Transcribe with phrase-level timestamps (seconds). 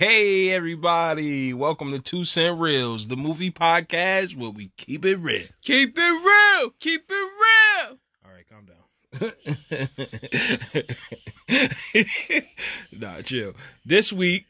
[0.00, 5.42] Hey everybody, welcome to Two Cent Reels, the movie podcast where we keep it real.
[5.60, 6.70] Keep it real.
[6.80, 7.30] Keep it
[7.84, 7.98] real.
[8.24, 8.80] All right, calm down.
[12.98, 13.52] nah, chill.
[13.84, 14.46] This week,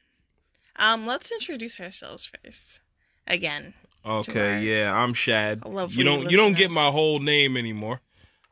[0.76, 2.80] Um, let's introduce ourselves first.
[3.26, 3.74] Again.
[4.06, 5.64] okay, yeah, I'm Shad.
[5.88, 8.00] You don't you don't get my whole name anymore.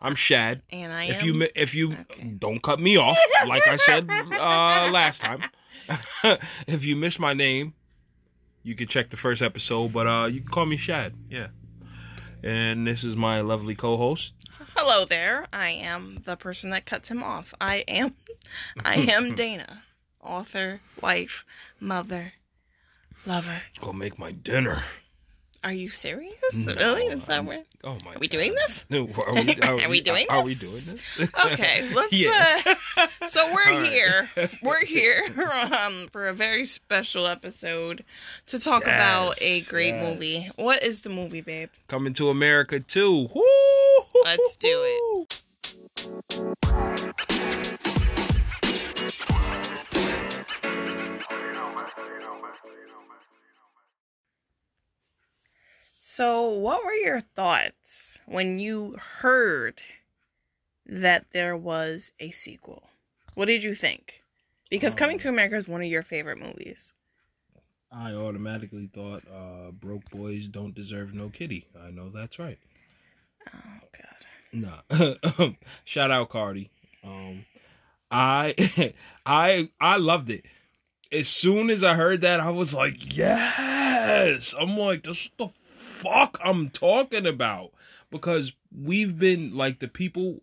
[0.03, 0.63] I'm Shad.
[0.71, 2.25] And I if am you if you Okay.
[2.37, 5.45] don't cut me off like I said uh, last time,
[6.67, 7.75] if you miss my name,
[8.63, 9.93] you can check the first episode.
[9.93, 11.15] But uh, you can call me Shad.
[11.31, 11.49] Yeah.
[12.43, 14.35] And this is my lovely co-host.
[14.77, 15.47] Hello there.
[15.53, 17.53] I am the person that cuts him off.
[17.61, 18.15] I am
[18.85, 19.83] I am Dana.
[20.21, 21.45] Author, wife,
[21.81, 22.33] mother,
[23.27, 23.63] lover.
[23.81, 24.83] Go make my dinner.
[25.65, 26.35] Are you serious?
[26.55, 27.07] No, really?
[27.07, 28.15] Is that where Oh my!
[28.15, 28.85] Are we doing this?
[28.89, 30.31] No, are we, Are we doing this?
[30.31, 31.29] Are we doing this?
[31.47, 32.63] Okay, let's Yeah.
[32.97, 33.87] uh so we're right.
[33.87, 34.31] here.
[34.63, 35.25] We're here
[35.85, 38.05] um for a very special episode
[38.47, 40.15] to talk about a great yes.
[40.15, 40.49] movie.
[40.57, 41.71] What is the movie, babe?
[41.89, 43.29] Coming to America too.
[43.35, 43.43] Woo!
[44.25, 45.45] Let's do it.
[56.19, 59.81] So, what were your thoughts when you heard
[60.85, 62.83] that there was a sequel?
[63.35, 64.15] What did you think?
[64.69, 66.93] Because Coming Um, to America is one of your favorite movies.
[67.93, 71.67] I automatically thought uh, broke boys don't deserve no kitty.
[71.81, 72.59] I know that's right.
[73.55, 74.83] Oh god.
[74.91, 75.53] Nah.
[75.85, 76.69] Shout out Cardi.
[77.05, 77.45] Um
[78.11, 78.57] I
[79.25, 80.47] I I loved it.
[81.13, 84.53] As soon as I heard that, I was like, yes.
[84.59, 85.51] I'm like, this is the
[85.99, 87.73] fuck I'm talking about.
[88.11, 90.41] Because we've been like the people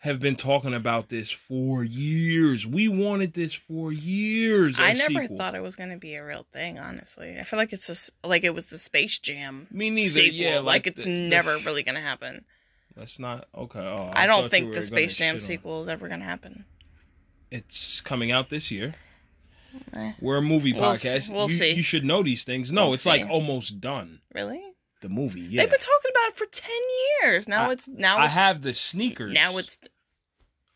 [0.00, 2.64] have been talking about this for years.
[2.64, 4.78] We wanted this for years.
[4.78, 5.36] I never sequel.
[5.36, 7.36] thought it was going to be a real thing, honestly.
[7.40, 10.10] I feel like it's just like it was the Space Jam Me neither.
[10.10, 10.36] sequel.
[10.38, 12.44] Yeah, like, it's the- the- never really going to happen.
[12.94, 13.80] That's not okay.
[13.80, 16.66] Oh, I, thought don't think the Space Jam sequel is ever going to happen.
[17.50, 18.94] It's coming out this year.
[19.92, 21.30] Eh, We're a movie We'll s- podcast.
[21.34, 21.70] we'll you, see.
[21.72, 22.70] You should know these things.
[22.72, 24.20] No, We'll it's like almost done.
[24.34, 24.62] really?
[25.02, 25.40] The movie.
[25.42, 25.62] Yeah.
[25.62, 26.70] They've been talking about it for 10
[27.22, 27.46] years.
[27.48, 29.32] Now I- it's now I it's, have the sneakers.
[29.32, 29.78] now it's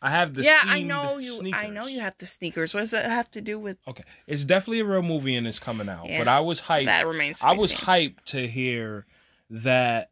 [0.03, 0.43] I have the.
[0.45, 2.73] Yeah, I know you I know you have the sneakers.
[2.73, 5.59] What does that have to do with Okay, it's definitely a real movie and it's
[5.59, 6.09] coming out.
[6.09, 6.87] Yeah, but I was hyped.
[6.87, 7.81] that remains I was seen.
[7.81, 9.07] hyped to hear
[9.51, 10.11] that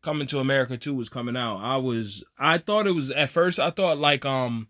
[0.00, 1.56] Coming to America 2 was coming out.
[1.56, 4.68] I was I thought it was at first I thought like um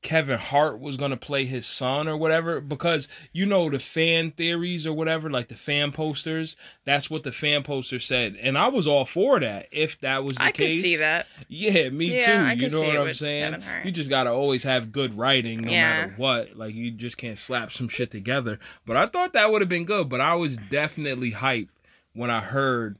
[0.00, 4.86] Kevin Hart was gonna play his son or whatever because you know the fan theories
[4.86, 6.54] or whatever, like the fan posters.
[6.84, 9.66] That's what the fan poster said, and I was all for that.
[9.72, 11.26] If that was the I case, could see that.
[11.48, 12.32] Yeah, me Yeah, too.
[12.32, 13.62] I you know what I'm saying?
[13.84, 15.80] You just gotta always have good writing, no Yeah.
[15.80, 16.56] matter what.
[16.56, 18.60] Like you just can't slap some shit together.
[18.86, 20.08] But I thought that would have been good.
[20.08, 21.70] But I was definitely hyped
[22.12, 22.98] when I heard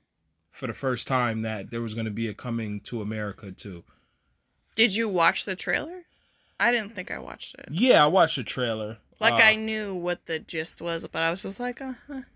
[0.51, 3.85] for the first time that there was going to be a coming to America too.
[4.75, 6.03] Did you watch the trailer?
[6.61, 7.67] I didn't think I watched it.
[7.71, 8.99] Yeah, I watched the trailer.
[9.21, 11.95] Like Uh, I knew what the gist was, but I was just like, uh,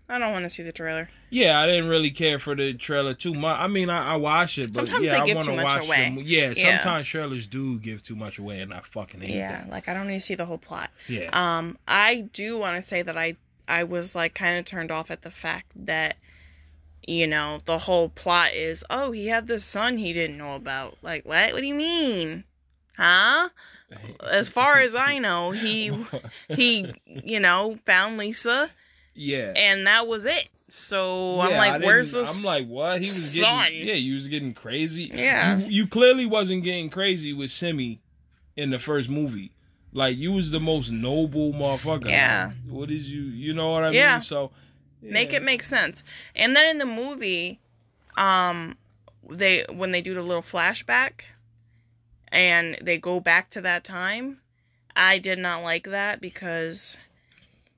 [0.09, 1.09] I don't want to see the trailer.
[1.29, 3.57] Yeah, I didn't really care for the trailer too much.
[3.57, 6.03] I mean, I, I watched it, but Sometimes yeah, I want to watch away.
[6.03, 6.17] them.
[6.25, 6.81] Yeah, Yeah.
[6.81, 9.69] sometimes trailers do give too much away, and I fucking hate Yeah, that.
[9.69, 10.89] like I don't need to see the whole plot.
[11.07, 14.91] Yeah, Um, I do want to say that I I was like kind of turned
[14.91, 16.17] off at the fact that
[17.07, 20.97] you know the whole plot is oh he had this son he didn't know about.
[21.01, 21.53] Like what?
[21.53, 22.43] What do you mean?
[22.97, 23.49] Huh?
[24.29, 25.91] As far as I know, he
[26.49, 28.71] he you know found Lisa
[29.15, 29.53] yeah.
[29.55, 30.47] and that was it.
[30.69, 32.27] So I'm like, where's this?
[32.35, 32.99] I'm like, what?
[32.99, 33.69] He was son?
[33.71, 35.11] getting, yeah, you was getting crazy.
[35.13, 35.57] Yeah.
[35.59, 37.99] you, you clearly wasn't getting crazy with Semmi
[38.55, 39.51] in the first movie.
[39.91, 42.09] Like you was the most noble motherfucker.
[42.09, 42.51] Yeah.
[42.67, 43.21] What is you?
[43.21, 44.13] You know what I Yeah.
[44.15, 44.23] mean?
[44.23, 44.51] So
[45.01, 46.03] make it make sense.
[46.35, 47.59] And then in the movie,
[48.17, 48.75] um,
[49.29, 51.21] they when they do the little flashback,
[52.33, 54.39] and they go back to that time,
[54.95, 56.97] I did not like that because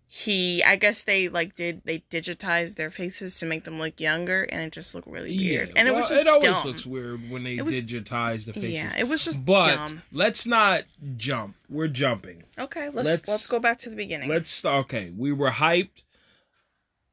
[0.07, 4.43] he, I guess they like did they digitized their faces to make them look younger,
[4.43, 5.73] and it just looked really weird.
[5.75, 6.67] and it well, was just it always dumb.
[6.67, 8.71] looks weird when they was- digitize the faces.
[8.71, 10.01] yeah, it was just but dumb.
[10.13, 10.83] let's not
[11.17, 11.55] jump.
[11.69, 12.43] We're jumping.
[12.57, 14.29] Okay, let's let's- let's, go back to the beginning.
[14.29, 14.85] Let's start.
[14.85, 16.03] Okay, we were hyped.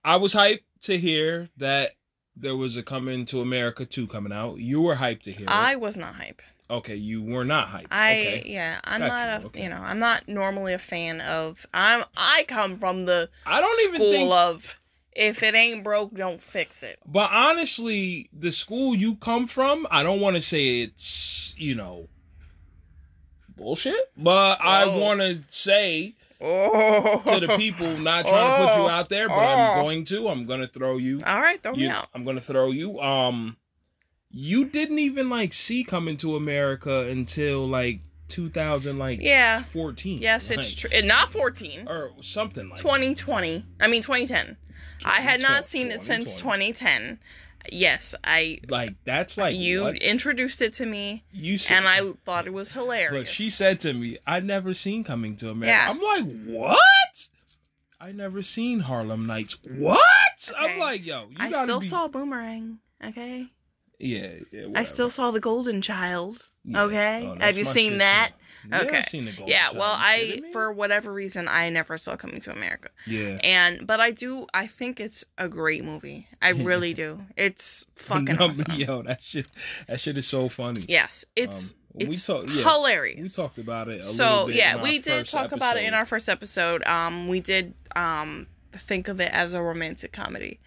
[0.05, 1.93] I was hyped to hear that
[2.37, 4.59] there was a coming to America 2 coming out.
[4.59, 5.47] You were hyped to hear.
[5.47, 5.51] it.
[5.51, 6.41] I was not hype.
[6.73, 7.89] Okay, you were not hyped.
[7.91, 8.43] I okay.
[8.47, 9.63] yeah, I'm Got not you, a okay.
[9.65, 13.81] you know I'm not normally a fan of I'm I come from the I don't
[13.89, 14.81] even school think of
[15.15, 16.99] if it ain't broke, don't fix it.
[17.07, 22.09] but honestly, the school you come from, I don't want to say it's, you know,
[23.57, 27.23] bullshit, but I want to say Oh.
[27.27, 27.99] to the people.
[27.99, 28.89] Not trying to put you Oh.
[28.89, 29.41] out there, but Oh.
[29.41, 30.29] I'm going to.
[30.29, 31.23] I'm gonna throw you.
[31.25, 32.09] All right, throw me you out.
[32.15, 32.99] I'm gonna throw you.
[32.99, 33.57] Um,
[34.33, 39.63] you didn't even like see coming to America until like 2000, like Yeah.
[39.63, 40.21] 14.
[40.23, 40.91] Yes, it's true.
[40.93, 41.87] Eh, not 14.
[41.87, 42.79] or something like.
[42.81, 43.65] 2020.
[43.81, 44.57] I mean 2010.
[45.05, 47.19] I had not seen it since 2010.
[47.71, 49.97] Yes, I Like that's like you what?
[49.97, 53.13] introduced it to me you said, and I thought it was hilarious.
[53.13, 55.91] Look, she said to me, "I never seen Coming to America." Yeah.
[55.91, 57.29] I'm like, "What?"
[58.01, 59.59] I never seen Harlem Nights.
[59.77, 60.53] What?
[60.59, 63.47] I'm like, "Yo, you I gotta still be." saw Boomerang, okay?
[63.99, 66.43] Yeah, yeah I still saw The Golden Child.
[66.65, 66.83] Yeah.
[66.83, 67.27] okay.
[67.27, 68.31] Oh, Have you seen that?
[68.31, 68.69] too.
[68.71, 69.03] Yeah, Okay.
[69.09, 69.77] seen the Golden Yeah, Child.
[69.79, 72.91] well, I for whatever reason I never saw Coming to America.
[73.07, 73.39] yeah.
[73.43, 76.29] And but I do I think it's a great movie.
[76.41, 77.23] I really do.
[77.37, 78.67] It's fucking No, awesome.
[78.77, 79.49] Yo, that shit,
[79.89, 80.85] that shit is so funny.
[80.87, 83.37] Yes, it's Um, we it's talk- yeah, hilarious.
[83.37, 84.01] We talked about it.
[84.01, 87.27] A so little bit yeah we did talk about it in our first episode um
[87.29, 88.47] we did um
[88.79, 90.61] think of it as a romantic comedy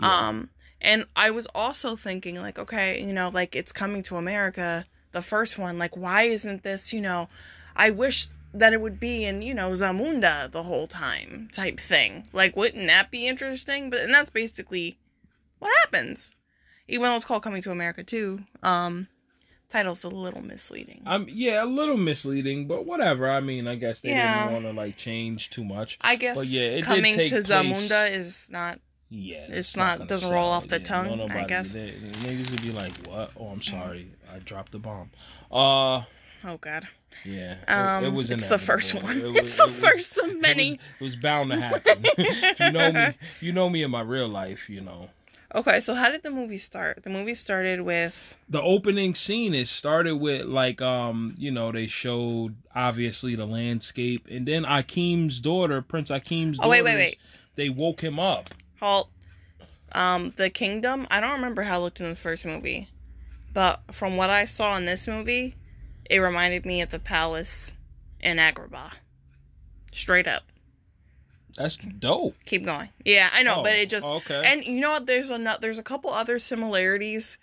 [0.00, 0.28] Yeah.
[0.28, 0.50] um
[0.80, 5.22] and i was also thinking like okay you know like it's coming to america the
[5.22, 7.28] first one like why isn't this you know
[7.76, 12.26] i wish that it would be in you know zamunda the whole time type thing
[12.32, 14.98] like wouldn't that be interesting but and that's basically
[15.58, 16.32] what happens
[16.88, 19.06] even though it's called coming to america too um
[19.68, 23.30] title's a little misleading Um, yeah, a little misleading, but whatever.
[23.30, 24.46] I mean, I guess they Yeah.
[24.48, 25.96] didn't want to like change too much.
[26.00, 28.80] I guess But yeah, it did coming to place- Zamunda is not.
[29.12, 31.72] Yeah, It's not not- doesn't roll off the Yeah, tongue, no, I guess.
[31.72, 33.32] They, niggas would be like, "What?
[33.36, 35.10] Oh, I'm sorry, I dropped the bomb."
[35.50, 36.04] Uh,
[36.44, 36.86] Oh God.
[37.24, 38.30] yeah, it- Um, it, was.
[38.30, 39.18] it's the first one.
[39.20, 40.74] It it's the it was- first of it was- many.
[41.00, 41.98] It was, bound to happen.
[42.04, 44.70] if you know me, you know me in my real life.
[44.70, 45.10] You know,
[45.52, 47.02] Okay, so how did the movie start?
[47.02, 51.88] The movie started with the opening scene It started with like um you know they
[51.88, 57.18] showed obviously the landscape and then Akeem's daughter Prince Akeem's daughter Oh, wait, wait, wait.
[57.56, 59.08] they woke him up halt.
[59.92, 61.06] Um, the kingdom.
[61.10, 62.88] I don't remember how it looked in the first movie,
[63.52, 65.56] but from what I saw in this movie,
[66.08, 67.72] it reminded me of the palace
[68.20, 68.92] in Agrabah.
[69.92, 70.44] Straight up.
[71.56, 72.90] that's dope Keep going.
[73.04, 75.06] Yeah, I know, Oh, but it just okay And you know what?
[75.06, 77.38] There's a there's a couple other similarities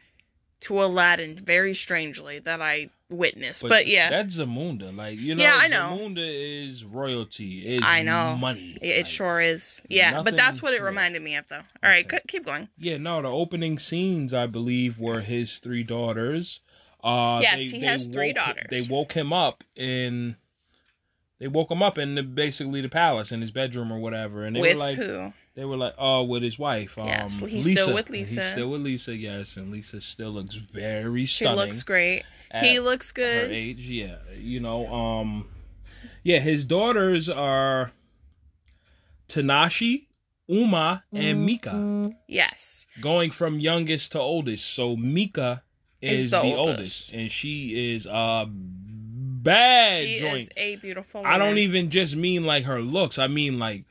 [0.62, 3.62] to Aladdin, very strangely that I witnessed.
[3.68, 5.98] But, yeah, that's Zamunda like you know Yeah, I know.
[5.98, 8.36] Zamunda is royalty is I know.
[8.36, 9.82] money it, Like, sure is.
[9.90, 10.86] Yeah, nothing- but that's what it yeah.
[10.88, 11.58] reminded me of, though.
[11.84, 12.18] All right, Okay.
[12.18, 12.68] c- keep going.
[12.78, 16.60] yeah no the opening scenes I believe were his three daughters
[17.04, 18.68] uh Yes, they- he they has three daughters.
[18.70, 20.36] they woke him up in
[21.40, 24.56] they woke him up in the, basically the palace in his bedroom or whatever and
[24.56, 25.34] they With were like who?
[25.56, 27.00] They were like, oh, with his wife.
[27.00, 27.82] Um, Yes, he's Lisa.
[27.84, 28.42] still with Lisa.
[28.42, 31.58] He's still with Lisa, yes, and Lisa still looks very She stunning.
[31.58, 32.26] looks great.
[32.62, 33.52] He looks her good.
[33.52, 34.18] age, yeah.
[34.38, 35.48] You know, um,
[36.24, 37.92] yeah, his daughters are
[39.28, 40.06] Tinashe,
[40.48, 42.88] Uma, and Meeka, Yes.
[43.02, 44.66] going from youngest to oldest.
[44.74, 45.62] So Meeka
[46.02, 46.60] is, Is the, the oldest.
[47.12, 47.14] oldest.
[47.14, 50.42] and she is a bad She joint.
[50.42, 53.18] is a beautiful I don't even just mean like her looks.
[53.20, 53.86] I mean like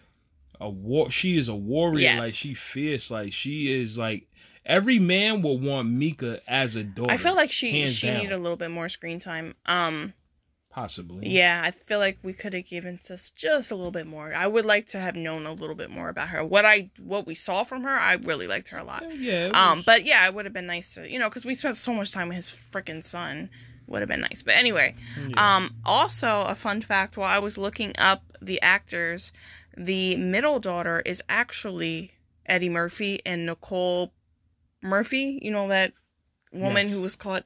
[0.61, 1.11] a war.
[1.11, 2.01] She is a warrior.
[2.01, 2.19] Yes.
[2.21, 3.11] Like she fierce.
[3.11, 4.27] Like she is like
[4.67, 7.13] every man will want Meeka as a daughter.
[7.13, 8.19] I feel like she she down.
[8.19, 9.55] needed a little bit more screen time.
[9.65, 10.13] Um
[10.71, 11.31] possibly.
[11.31, 14.35] yeah, I feel like we could have given us just a little bit more.
[14.35, 16.45] I would like to have known a little bit more about her.
[16.45, 19.05] What I what we saw from her, I really liked her a lot.
[19.17, 19.51] Yeah.
[19.55, 21.95] Um, but yeah, it would have been nice to, you know, because we spent so
[21.95, 23.49] much time with his freaking son.
[23.89, 24.43] Would have been nice.
[24.43, 24.97] But anyway,
[25.29, 25.57] yeah.
[25.57, 29.31] um, also a fun fact while I was looking up the actors,
[29.77, 32.13] the middle daughter is actually
[32.47, 34.13] Eddie Murphy and Nicole
[34.87, 35.39] Murphy.
[35.43, 35.93] You know that
[36.53, 36.97] woman Yes.
[36.97, 37.45] who was caught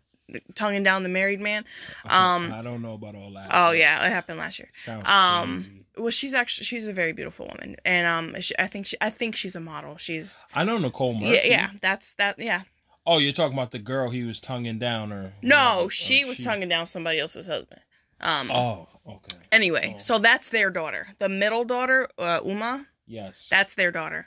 [0.55, 1.65] tonguing down the married man.
[2.05, 3.49] I- um, I don't know about all that.
[3.53, 4.69] Oh yeah, it happened last year.
[4.77, 5.85] Sounds Um, crazy.
[5.97, 9.11] well, she's actually she's a very beautiful woman, and um, she, I think she I
[9.11, 9.97] think she's a model.
[9.97, 11.33] She's I know Nicole Murphy.
[11.35, 12.63] yeah yeah that's that yeah
[13.07, 15.91] Oh, you're talking about the girl he was tonguing down, or No, whatever.
[15.91, 17.81] she Oh, was tonguing down somebody else's husband.
[18.21, 18.51] Um.
[18.51, 19.39] Oh, okay.
[19.51, 19.99] Anyway, oh.
[19.99, 21.09] so that's their daughter.
[21.19, 23.47] The middle daughter, uh, Uma, Yes.
[23.51, 24.27] that's their daughter.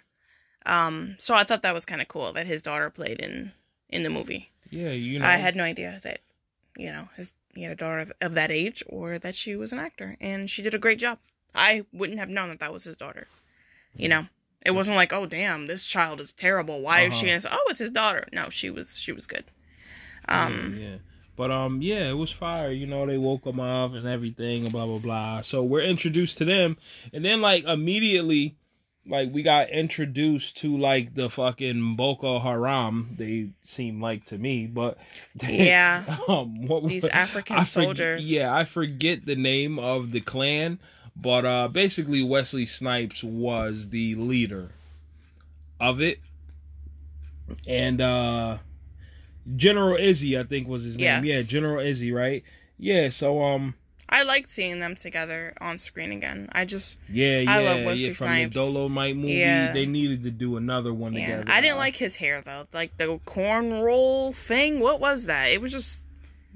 [0.65, 1.15] Um.
[1.19, 3.51] So I thought that was kind of cool that his daughter played in
[3.89, 4.49] in the movie.
[4.71, 5.25] yeah, you know.
[5.25, 6.19] I had no idea that,
[6.77, 9.79] you know, his he had a daughter of- that age or that she was an
[9.79, 11.19] actor, and she did a great job.
[11.53, 13.27] I wouldn't have known that that was his daughter.
[13.95, 14.25] You know,
[14.65, 16.81] it wasn't like, oh damn, this child is terrible.
[16.81, 17.49] Why is she Uh-huh.
[17.51, 18.27] oh, it's his daughter?
[18.31, 19.45] No, she was she was good.
[20.27, 20.77] Um.
[20.79, 20.95] yeah, yeah.
[21.35, 22.71] But um, yeah, it was fire.
[22.71, 25.41] You know, they woke them up and everything, and blah blah blah.
[25.41, 26.77] So we're introduced to them,
[27.11, 28.55] and then like immediately,
[29.05, 33.15] like we got introduced to like the fucking Boko Haram.
[33.17, 34.97] They seem like to me, but
[35.41, 36.03] Yeah.
[36.27, 38.29] um, what These African I soldiers.
[38.31, 40.79] yeah, I forget the name of the clan,
[41.15, 44.69] But uh basically Wesley Snipes was the leader
[45.79, 46.19] of it.
[47.67, 48.57] And uh
[49.55, 51.25] General Izzi, I think was his name.
[51.25, 51.25] Yes.
[51.25, 52.43] Yeah, General Izzi, right?
[52.79, 53.75] Yeah, so um
[54.09, 56.49] I liked seeing them together on screen again.
[56.51, 58.53] I just yeah, yeah, I love Wesley yeah, from Snipes.
[58.53, 59.73] the Dolemite movie, Yeah.
[59.73, 61.21] they needed to do another one yeah.
[61.37, 61.43] together.
[61.51, 62.67] I didn't like his hair though.
[62.73, 64.79] Like the corn roll thing.
[64.79, 65.45] What was that?
[65.47, 66.03] It was just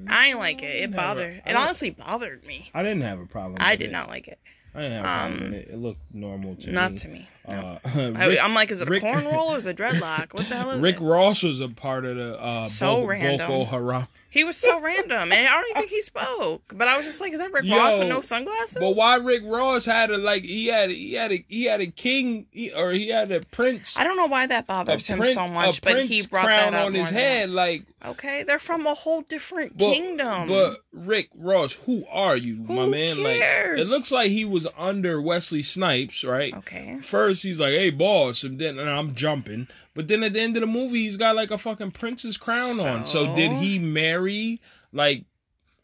[0.07, 0.83] I didn't like it.
[0.83, 1.41] It bothered.
[1.45, 2.69] I It honestly bothered me.
[2.73, 3.57] I didn't have a problem.
[3.59, 3.91] I did it.
[3.91, 4.39] not like it.
[4.75, 5.67] I didn't have a problem Um, with it.
[5.71, 6.95] It looked normal to Not me.
[6.95, 7.27] Not to me.
[7.47, 10.33] Uh, Rick, I'm like, is it a Rick- corn roll or is it a dreadlock?
[10.33, 11.01] What the hell is Rick it?
[11.01, 13.47] Ross was a part of the uh, So Bo- random.
[13.47, 14.07] Boko Haram.
[14.29, 16.61] He was so random, and I don't even think he spoke.
[16.75, 18.77] But I was just like, is that Rick Ross with no sunglasses?
[18.77, 21.87] But why Rick Ross had a like he had he had a he had a
[21.87, 25.33] king he, or he had a prince I don't know why that bothers him prince,
[25.33, 27.85] so much, but he brought crown that on his head like.
[28.05, 30.47] Okay, they're from a whole different but, kingdom.
[30.49, 33.23] But Rick Ross, who are you, my Who man?
[33.23, 36.53] Like it looks like he was under Wesley Snipes, right?
[36.57, 39.67] okay, First he's like, "Hey, boss," and then and I'm jumping.
[39.93, 42.79] But then at the end of the movie, he's got like a fucking prince's crown
[42.79, 43.05] on.
[43.05, 43.35] So So?
[43.35, 44.61] did he marry
[44.93, 45.25] like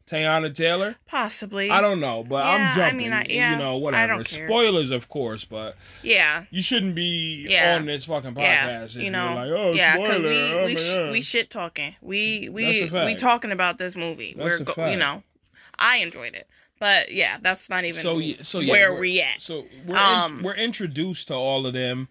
[0.07, 0.95] Teyana Taylor?
[1.07, 1.69] possibly.
[1.69, 2.98] I don't know, but Yeah, I I'm jumping.
[2.98, 4.24] mean, I- yeah, you know, I whatever.
[4.25, 7.75] Spoilers, of course, but Yeah, you shouldn't be Yeah.
[7.77, 8.95] on this fucking podcast.
[8.98, 11.95] yeah, you know, like, oh, yeah, because we oh we sh- we shit talking.
[12.01, 14.36] We we we talking about this movie.
[14.38, 15.24] That's We're go- you know,
[15.79, 16.48] I enjoyed it,
[16.84, 19.42] but yeah, that's not even so so yeah, where we're- at.
[19.42, 22.10] So we're Um, in, we're introduced to all of them,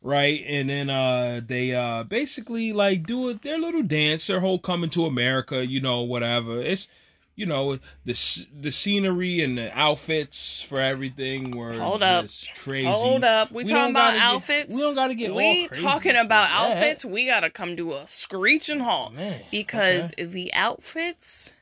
[0.00, 0.40] right?
[0.46, 4.90] And then uh they uh basically like do it their little dance, their whole coming
[4.90, 6.62] to America, you know, whatever.
[6.62, 6.86] It's
[7.34, 12.26] you know the the scenery and the outfits for everything were Hold up.
[12.26, 12.86] just crazy.
[12.86, 14.74] Hold up, we, We talking about gotta get- outfits.
[14.76, 16.76] we don't got to get we talking about that.
[16.76, 17.04] outfits.
[17.04, 21.52] We gotta come to a screeching halt Man, because the outfits,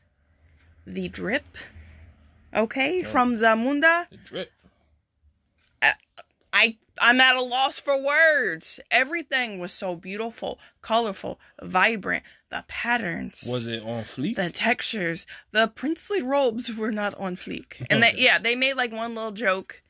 [0.87, 1.45] the drip,
[2.55, 4.09] okay, from Zamunda.
[4.11, 4.53] The drip.
[6.53, 8.81] I I'm at a loss for words.
[8.91, 12.25] Everything was so beautiful, colorful, vibrant.
[12.51, 14.35] The patterns, Was it on fleek?
[14.35, 17.87] the textures, the princely robes were not on fleek.
[17.89, 19.83] And they yeah, they made like one little joke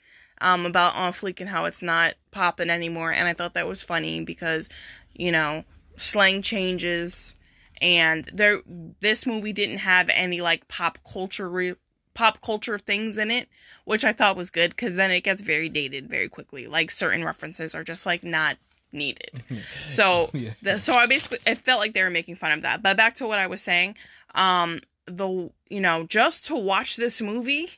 [0.42, 3.82] um about on fleek and how it's not popping anymore and I thought that was
[3.82, 4.68] funny because
[5.14, 5.64] you know,
[5.96, 7.34] slang changes
[7.80, 8.60] and there
[9.00, 11.74] this movie didn't have any like pop culture re-
[12.14, 13.48] pop culture things in it,
[13.84, 16.66] which I thought was good cuz then it gets very dated very quickly.
[16.66, 18.58] Like certain references are just like not
[18.92, 19.42] needed.
[19.86, 20.54] So Yeah.
[20.62, 22.82] the, so I basically it felt like they were making fun of that.
[22.82, 23.96] But back to what I was saying,
[24.34, 27.68] um the you know, just to watch this movie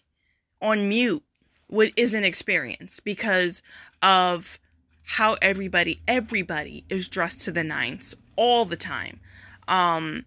[0.60, 1.22] on mute
[1.68, 3.62] would is an experience because
[4.02, 4.58] of
[5.04, 9.20] how everybody everybody is dressed to the nines all the time.
[9.68, 10.24] Um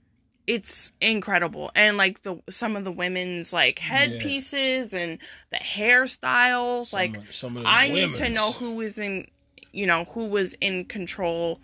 [0.47, 5.17] it's incredible and like the some of the women's like headpieces and
[5.51, 9.27] the hairstyles Some like some of the I need to know who was in,
[9.71, 11.59] you know, who was in control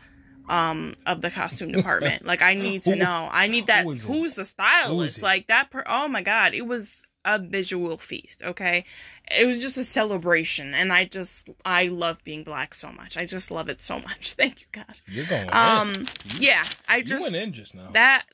[0.49, 2.25] um of the costume department.
[2.31, 3.29] like I need to Who- know.
[3.31, 3.83] I need that.
[3.85, 5.19] who who's the stylist?
[5.19, 5.23] it?
[5.23, 5.69] like that.
[5.69, 8.41] Per- oh my god, it was a visual feast.
[8.41, 8.83] Okay,
[9.29, 13.15] it was just a celebration, and I just I love being black so much.
[13.15, 14.33] I just love it so much.
[14.37, 14.99] Thank you, God.
[15.05, 15.53] You're going in.
[15.53, 16.07] Um,
[16.39, 17.89] yeah, I you just went in just now.
[17.91, 18.25] that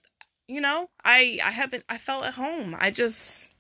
[0.47, 3.51] you know i i haven't i felt at home i just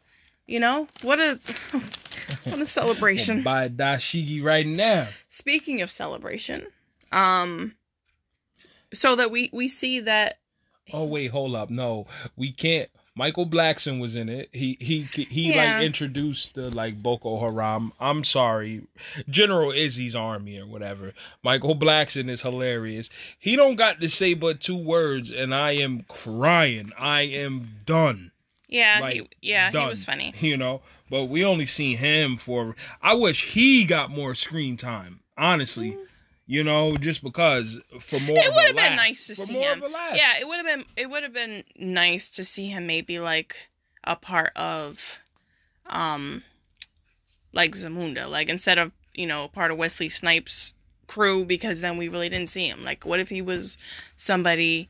[0.45, 1.39] you know what a
[2.45, 5.07] what a celebration Buy a dashiki right now.
[5.27, 6.67] speaking of celebration
[7.11, 7.75] um
[8.93, 10.39] so that we we see that
[10.93, 11.69] Oh wait, hold up.
[11.69, 12.89] No, we can't.
[13.17, 14.49] Michael Blackson was in it.
[14.53, 15.77] He he he Yeah.
[15.77, 17.91] like introduced the like Boko Haram.
[17.99, 18.83] I'm sorry,
[19.29, 21.13] General Izzi's army or whatever.
[21.43, 23.09] Michael Blackson is hilarious.
[23.39, 26.91] He don't got to say but two words, and I am crying.
[26.97, 28.31] I am done.
[28.67, 29.83] yeah Like, he, yeah done.
[29.83, 32.75] he was funny You know, but we only seen him for.
[33.01, 35.21] I wish he got more screen time.
[35.37, 36.05] Honestly, mm.
[36.47, 38.37] You know, just because for more.
[38.37, 39.83] it of a would have been nice to for see more him.
[39.83, 42.87] of a yeah it would have been it would have been nice to see him
[42.87, 43.55] maybe like
[44.03, 45.19] a part of
[45.85, 46.43] um
[47.53, 48.29] like zamunda.
[48.29, 50.73] Like instead of you know part of wesley snipes
[51.07, 52.83] crew because then we really didn't see him.
[52.83, 53.77] Like what if he was
[54.15, 54.89] somebody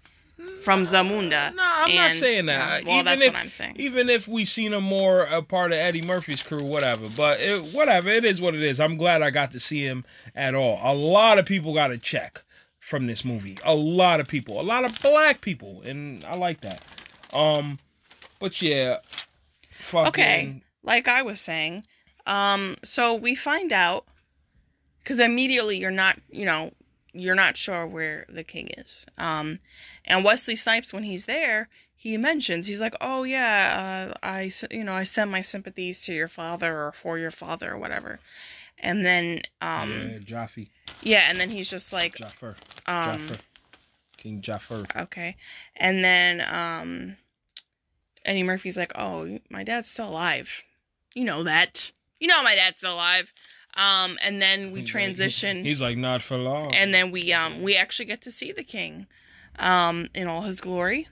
[0.62, 2.86] from zamunda No, I'm not saying that.
[2.86, 5.72] well even that's if, what i'm saying Even if we seen him more a part
[5.72, 7.08] of Eddie Murphy's crew, whatever.
[7.16, 8.80] But it, whatever, it is what it is.
[8.80, 10.80] I'm glad I got to see him at all.
[10.84, 12.44] A lot of people got a check
[12.80, 13.58] from this movie.
[13.64, 16.82] A lot of people, a lot of black people, and I like that.
[17.34, 17.80] Um,
[18.40, 18.98] but yeah,
[19.90, 20.62] fucking, Okay.
[20.84, 21.84] like I was saying.
[22.26, 24.06] Um, so we find out
[25.00, 26.72] because immediately you're not, you know,
[27.14, 29.06] you're not sure where the king is.
[29.18, 29.60] Um,
[30.08, 34.84] and Wesley Snipes, when he's there, he mentions he's like, "Oh yeah, uh, I you
[34.84, 38.20] know I send my sympathies to your father or for your father or whatever,"
[38.80, 40.70] and then um yeah, Jaffe,
[41.02, 43.40] yeah, and then he's just like Joffer, um Joffer,
[44.18, 44.86] King Joffer.
[45.04, 45.36] okay,
[45.76, 47.18] and then um
[48.26, 50.64] Eddie Murphy's like, "Oh, my dad's still alive,
[51.16, 53.34] you know that, you know my dad's still alive,"
[53.76, 55.66] um and then we He's like- transition.
[55.66, 56.74] he's like, not for long.
[56.76, 59.08] and then we um we actually get to see the king
[59.60, 61.08] um in all his glory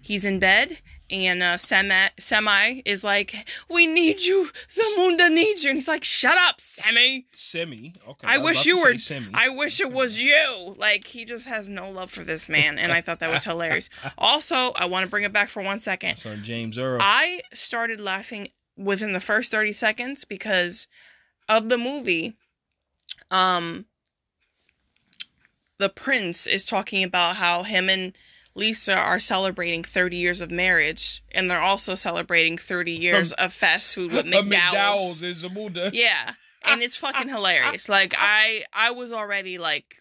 [0.00, 0.78] he's in bed
[1.10, 3.34] and uh semi semi is like
[3.68, 7.94] we need you zamunda needs you and he's like shut up semi Semmi.
[8.08, 8.26] Okay.
[8.26, 9.30] I was wish you were- Semmi.
[9.34, 12.92] i wish it was you like he just has no love for this man and
[12.92, 16.16] i thought that was hilarious also i want to bring it back for one second
[16.16, 16.98] So James Earl.
[17.02, 20.86] I started laughing within the first 30 seconds because
[21.48, 22.36] of the movie.
[23.30, 23.84] Um
[25.82, 28.16] the prince is talking about how him and
[28.54, 33.94] Lisa are celebrating 30 years of marriage and they're also celebrating 30 years of fast
[33.94, 35.90] food with McDowell's, is Zamunda.
[35.92, 36.32] Yeah.
[36.64, 37.88] And it's fucking hilarious.
[37.88, 39.96] Like I I was already like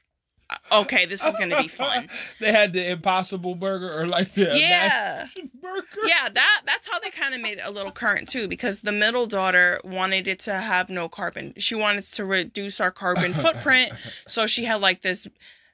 [0.49, 2.09] uh, okay, this is going to be fun.
[2.41, 5.27] they had the Impossible Burger or like the Yeah.
[5.61, 5.85] Burger.
[6.05, 8.91] yeah that that's how they kind of made it a little current too because the
[8.91, 13.91] middle daughter wanted it to have no carbon she wanted to reduce our carbon footprint
[14.27, 15.27] so she had like this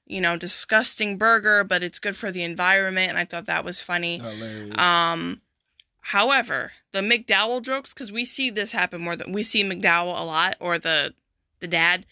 [0.07, 3.79] you know disgusting burger but it's good for the environment and i thought that was
[3.79, 4.17] funny.
[4.17, 4.77] Hilarious.
[4.77, 5.41] um
[6.01, 10.23] however the mcdowell jokes because we see this happen more than we see mcdowell a
[10.23, 11.13] lot or the
[11.59, 12.05] the dad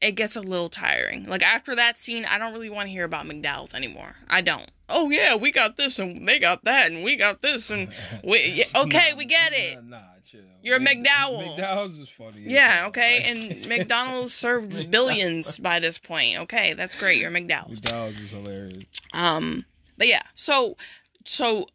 [0.00, 1.24] it gets a little tiring.
[1.26, 4.16] Like after that scene i don't really want to hear about mcdowell's anymore.
[4.28, 7.70] I don't oh yeah we got this and they got that and we got this
[7.70, 7.88] and
[8.24, 10.40] we yeah, okay Nah, we get it Nah, nah, chill.
[10.62, 11.56] You're a Mc- McDowell.
[11.58, 12.42] McDowell's is funny.
[12.42, 18.20] yeah okay and mcdonald's served billions by this point okay that's great you're mcdowell's McDowell's
[18.20, 18.84] is hilarious.
[19.12, 19.64] um
[19.96, 20.76] but yeah so
[21.24, 21.66] so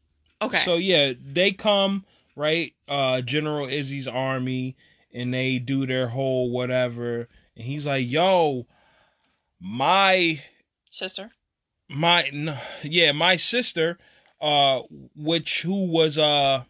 [0.42, 2.74] okay So yeah, they come right.
[2.88, 4.78] Uh, General Izzi's army,
[5.14, 7.28] and they do their whole whatever.
[7.58, 8.66] And he's like, "Yo,
[9.60, 10.42] my
[10.92, 11.32] sister
[11.90, 13.98] my yeah, my sister,
[14.42, 14.82] uh,
[15.16, 16.64] which who was uh."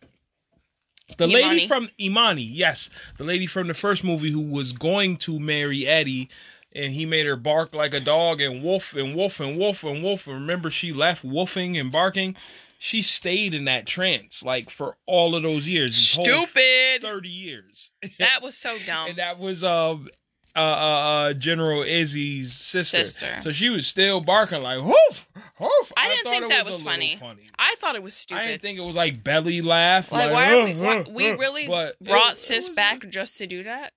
[1.17, 5.39] The lady from Imani, yes, the lady from the first movie who was going to
[5.39, 6.29] marry Eddie,
[6.71, 10.03] and he made her bark like a dog and wolf and wolf and wolf and
[10.03, 10.27] wolf.
[10.27, 12.36] And remember, she left wolfing and barking.
[12.77, 18.41] She stayed in that trance like for all of those years, stupid thirty years, that
[18.41, 20.08] was so dumb and that was um
[20.55, 23.03] uh, uh, uh General Izzi's sister.
[23.03, 23.38] Sister.
[23.43, 25.27] So she was still barking like whoof
[25.59, 25.93] whoof.
[25.95, 27.49] I didn't think that a was little funny.
[27.57, 30.12] I thought it was stupid I didn't think it was like belly laugh.
[30.12, 30.73] Like, Like, why are we?
[30.75, 33.93] Why, we really brought it sis was- back just to do that?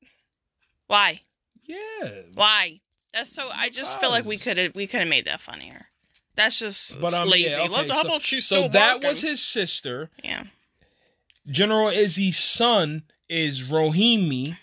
[0.88, 1.20] Why?
[1.64, 2.80] Yeah, Why?
[3.14, 3.48] That's so.
[3.54, 5.86] I just feel like we could have we could have made that funnier.
[6.34, 7.50] That's just But, um, lazy.
[7.60, 9.08] yeah, okay, how so- about she's so still that barking?
[9.08, 10.10] was his sister.
[10.24, 10.44] Yeah,
[11.46, 14.56] General Izzi's son is Rohimi.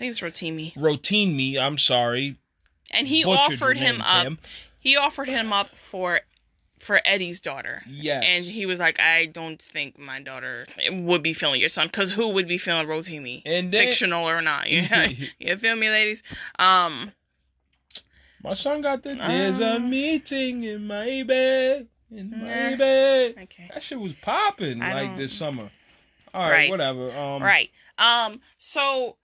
[0.00, 2.36] I think it's Rotimi, Rotimi, I'm sorry.
[2.90, 4.22] and he butchered offered him up.
[4.24, 4.38] Tim.
[4.78, 6.20] He offered him up for
[6.78, 7.82] for Eddie's daughter.
[7.86, 8.24] Yes.
[8.26, 12.12] And he was like, I don't think my daughter would be feeling your son, because
[12.12, 13.42] who would be feeling Rotimi?
[13.44, 14.66] And then- Fictional or not.
[14.70, 16.22] You, you feel me, ladies?
[16.58, 17.12] Um,
[18.42, 21.88] My son got the there's a Um, meeting in my bed.
[22.10, 22.38] In my
[22.70, 22.76] Nah.
[22.78, 23.34] bed.
[23.42, 23.68] okay.
[23.74, 25.70] That shit was popping I like don't- this summer.
[26.32, 26.70] All right, Right.
[26.70, 27.10] whatever.
[27.12, 27.70] Um Right.
[27.98, 29.16] Um, so,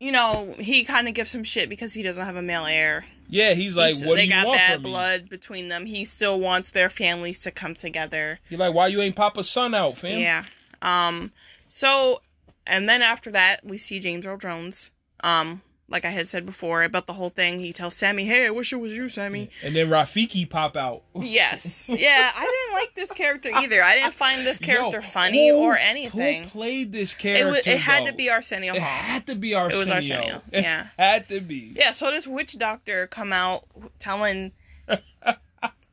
[0.00, 3.06] you know, he kind of gives him shit because he doesn't have a male heir.
[3.28, 5.86] Yeah, he's like, He's- what do they you got bad blood between them.
[5.86, 8.38] He still wants their families to come together.
[8.50, 10.18] You're like, why you ain't pop a son out, fam?
[10.18, 10.44] Yeah.
[10.82, 11.32] Um,
[11.68, 12.20] so,
[12.66, 14.90] and then after that, we see James Earl Jones.
[15.22, 18.50] Um, like I had said before about the whole thing, he tells Sammy, "Hey, I
[18.50, 21.02] wish it was you, Sammy." And then Rafiki pop out.
[21.14, 21.88] Yes.
[21.88, 23.82] Yeah, I didn't like this character either.
[23.82, 26.48] I didn't find this character Yo, funny who- or Who anything.
[26.50, 27.70] played this It, character?
[27.70, 29.82] it had to be Arsenio It had to be Arsenio.
[29.82, 30.80] It was Arsenio, yeah.
[30.98, 31.72] It had to be.
[31.76, 33.64] Yeah, so this witch doctor come out
[33.98, 34.52] telling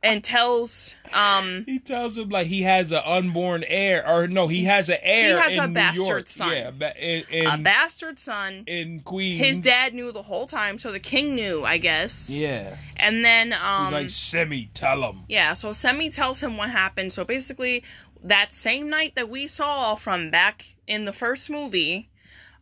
[0.02, 4.64] and tells um He tells him like he has an unborn heir, or no, he
[4.64, 5.36] has an heir.
[5.36, 6.28] He has in a New bastard York.
[6.28, 6.50] son.
[6.52, 8.64] Yeah, ba- in, in, a bastard son.
[8.66, 9.40] in Queens.
[9.40, 12.30] His dad knew the whole time, so the king knew, I guess.
[12.30, 15.20] Yeah, And then he's um like Semmi, tell him.
[15.28, 17.12] yeah, so Semmi tells him what happened.
[17.12, 17.84] So basically,
[18.24, 22.08] that same night that we saw from back in the first movie,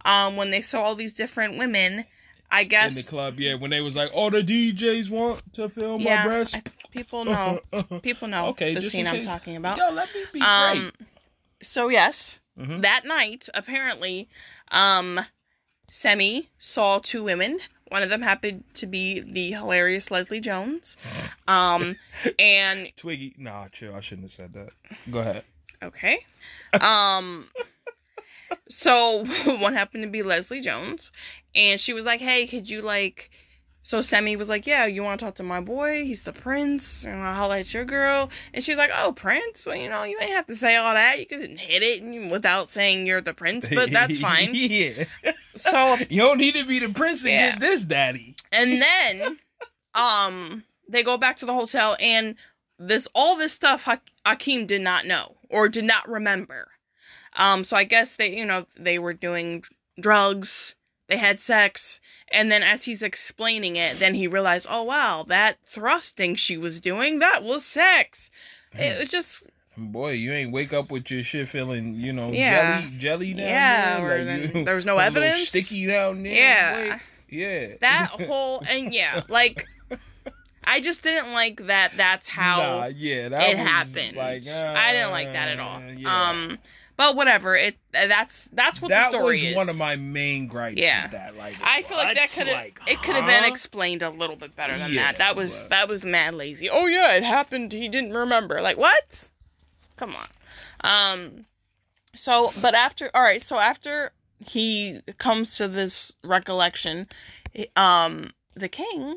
[0.05, 2.05] um when they saw all these different women,
[2.51, 5.69] I guess In the club, yeah, when they was like, "Oh, the DJs want to
[5.69, 7.61] film yeah, my breast." I- people know.
[8.03, 9.77] People know Okay, the scene I'm talking about.
[9.77, 10.91] Yo, let me be Um,
[11.63, 12.83] so yes, Mhm.
[12.83, 14.29] that night apparently,
[14.71, 15.21] um,
[15.91, 17.59] Semmi saw two women.
[17.89, 20.97] One of them happened to be the hilarious Leslie Jones.
[21.49, 21.97] Um,
[22.39, 23.35] and Twiggy.
[23.37, 23.95] Nah, chill.
[23.95, 24.69] I shouldn't have said that.
[25.11, 25.43] Go ahead.
[25.83, 26.25] okay.
[26.81, 27.49] Um,
[28.69, 29.25] so
[29.59, 31.11] one happened to be Leslie Jones,
[31.55, 33.31] and she was like, "Hey, could you like?"
[33.83, 36.05] So Sammy was like, "Yeah, you want to talk to my boy?
[36.05, 39.65] He's the prince, and I'll holla at your girl." And she's like, "Oh, prince?
[39.67, 41.19] Well, you know, you ain't have to say all that.
[41.19, 45.05] You can hit it without saying you're the prince, but that's fine." yeah.
[45.57, 47.53] So You don't need to be the prince to Yeah.
[47.53, 48.37] get this, daddy.
[48.53, 49.39] and then
[49.95, 52.35] um they go back to the hotel and
[52.79, 56.69] this all this stuff ha- Akeem did not know or did not remember.
[57.35, 59.65] Um so I guess they you know they were doing
[60.01, 60.75] drugs,
[61.11, 62.01] they had sex,
[62.33, 66.81] and then as he's explaining it, then he realized, "Oh wow, that thrusting she was
[66.81, 68.31] doing, that was sex."
[68.73, 69.43] It was just
[69.77, 72.81] Boy, you ain't wake up with your shit feeling, you know, Yeah.
[72.83, 74.21] jelly, jelly down Yeah, there.
[74.21, 75.49] or like you- there was no evidence.
[75.49, 76.33] sticky down there.
[76.35, 76.97] yeah.
[76.97, 77.03] boy.
[77.31, 77.67] yeah.
[77.81, 79.67] That whole and yeah, like
[80.65, 84.17] I just didn't like that that's how Nah, yeah, that it happened.
[84.17, 85.77] Like, I didn't like that at all.
[85.77, 86.29] uh, yeah.
[86.31, 86.59] Um,
[87.01, 87.57] but whatever.
[87.57, 89.57] It that's that's what that the story was is.
[89.57, 90.77] one of my main gripes.
[90.79, 91.07] Yeah.
[91.09, 94.11] that like I feel like that could have like, it could have been explained a
[94.11, 95.19] little bit better than Yeah, that.
[95.19, 96.69] That was that was mad lazy.
[96.69, 97.73] Oh yeah, it happened.
[97.73, 98.61] He didn't remember.
[98.61, 99.31] Like what?
[99.97, 100.27] Come on.
[100.83, 101.47] Um.
[102.15, 103.41] So, but after all right.
[103.41, 104.13] So after
[104.47, 107.07] he comes to this recollection,
[107.77, 109.17] um, the king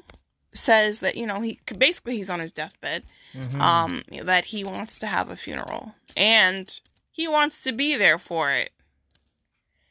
[0.54, 3.04] says that you know he basically he's on his deathbed
[3.36, 3.60] Mhm.
[3.60, 6.80] um that he wants to have a funeral and
[7.13, 8.71] he wants to be there for it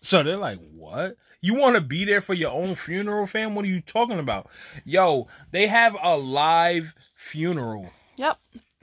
[0.02, 1.16] So they're like, what?
[1.40, 3.54] You want to be there for your own funeral, fam?
[3.54, 4.48] What are you talking about?
[4.84, 8.38] Yo, they have a live funeral yep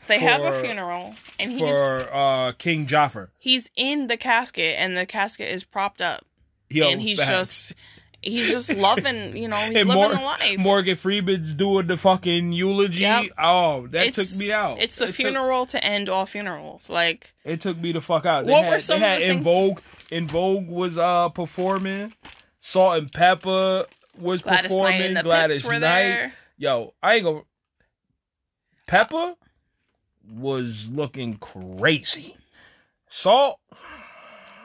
[0.08, 3.30] they have a funeral and he's for uh, King Joffer.
[3.40, 6.26] he's in the casket and the casket is propped up
[6.70, 7.74] Yo, and he's just
[8.22, 11.98] he's just loving you know he's And living Mor- the life Morgan Freeman's doing the
[11.98, 13.02] fucking eulogy.
[13.02, 13.26] Yep.
[13.38, 14.82] Oh, that It's- took me out.
[14.82, 18.26] it's the It took- funeral to end all funerals like it took me the fuck
[18.26, 18.46] out.
[18.46, 19.80] They What had, were some they of had the In things- Vogue.
[20.12, 22.14] En Vogue was uh performing.
[22.60, 23.86] Salt-N-Pepa
[24.20, 25.14] was gladys performing.
[25.14, 25.80] knight Gladys Knight.
[25.80, 27.42] there Yo, I ain't gonna.
[28.88, 29.36] Pepa
[30.30, 32.36] was looking crazy.
[33.08, 33.60] Salt,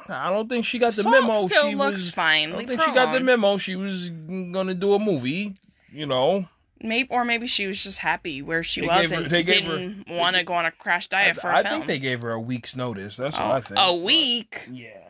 [0.08, 1.46] I don't think she got the Salt memo.
[1.46, 3.56] still she looks was, fine I don't Leave think she got the memo.
[3.56, 5.54] She was gonna do a movie.
[5.92, 6.48] You know,
[6.80, 9.64] maybe or maybe she was just happy where she They was her- and they gave
[9.66, 11.70] her- didn't want to go on a crash diet for a I, I film I
[11.76, 13.16] think they gave her a week's notice.
[13.16, 13.80] That's what oh, I think.
[13.80, 15.00] a week Yeah.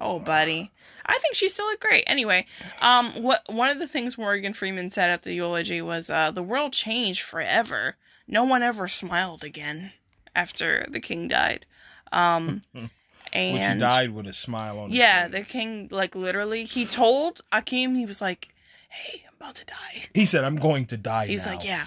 [0.00, 0.70] Oh, buddy.
[1.06, 2.04] I think she still looked great.
[2.06, 2.46] Anyway,
[2.80, 6.42] um, what one of the things Morgan Freeman said at the eulogy was, uh, the
[6.42, 7.96] world changed forever.
[8.28, 9.92] No one ever smiled again
[10.36, 11.64] after the king died.
[12.12, 12.62] Um,
[13.32, 14.90] When and she died with a smile on.
[14.92, 18.48] yeah, the king like literally he told Akeem he was like,
[18.88, 21.86] "Hey, I'm about to die." he said, "I'm going to die." He's now." like, "Yeah,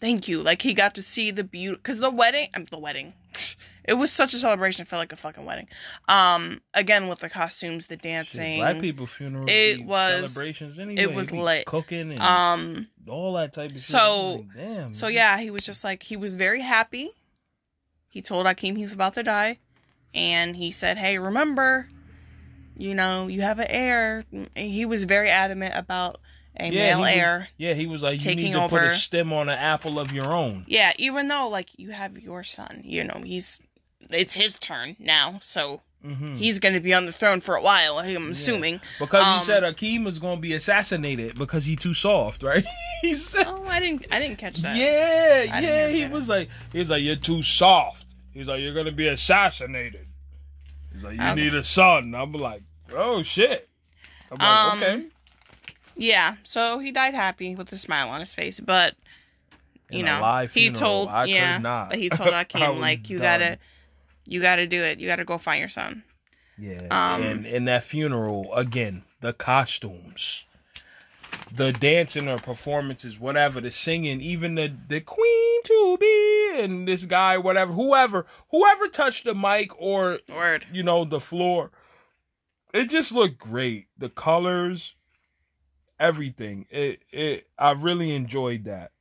[0.00, 3.12] thank you." Like he got to see the beauty because the wedding, um, the wedding,
[3.84, 4.82] it was such a celebration.
[4.82, 5.68] It felt like a fucking wedding.
[6.08, 8.58] Um, again with the costumes, the Shit, dancing.
[8.58, 9.46] Black people funeral.
[9.48, 11.02] It was- celebrations anyway.
[11.02, 11.66] it was lit.
[11.66, 13.82] Cooking and Um, all that type of shit.
[13.82, 14.94] so- Like, damn.
[14.94, 15.14] so man.
[15.14, 17.10] yeah, he was just like he was very happy.
[18.08, 19.58] He told Akeem he's about to die,
[20.14, 21.88] and he said, "Hey, remember,
[22.76, 26.20] you know, you have an heir." He was very adamant about
[26.58, 27.48] a Yeah, male he was- heir.
[27.58, 30.12] Yeah, he was like, you taking need to put a stem on an apple of
[30.12, 30.64] your own.
[30.66, 33.58] Yeah, even though like you have your son, you know, he's
[34.10, 37.62] it's his turn now, so hmm he's going to be on the throne for a
[37.62, 37.98] while.
[37.98, 38.80] I'm assuming.
[38.98, 42.64] Because um, he said Akeem was going to be assassinated because he too soft, right?
[43.02, 44.06] he said, Oh, I didn't.
[44.10, 44.76] I didn't catch that.
[44.76, 45.88] yeah, I yeah.
[45.88, 48.06] He was like, he was like, you're too soft.
[48.32, 50.06] He's like, you're going to be assassinated.
[50.92, 51.34] He's like, you Okay.
[51.34, 52.14] need a son.
[52.14, 52.62] I'm like,
[52.94, 53.68] oh shit.
[54.30, 55.04] I'm like, Um, okay.
[55.96, 58.94] Yeah, so he died happy with a smile on his face, but
[59.90, 61.90] you In know, he told I could yeah, not.
[61.90, 63.22] but he told I Akeem like you done.
[63.22, 63.58] gotta,
[64.26, 65.00] you gotta do it.
[65.00, 66.04] You gotta go find your son.
[66.58, 70.44] Yeah, Um, and in that funeral again, the costumes,
[71.54, 77.04] the dancing or performances, whatever, the singing, even the the queen to be and this
[77.04, 80.66] guy, whatever, whoever, whoever touched the mic or Word.
[80.72, 81.70] you know the floor,
[82.74, 83.86] it just looked great.
[83.98, 84.94] The colors,
[85.98, 86.66] everything.
[86.70, 88.92] It it I really enjoyed that.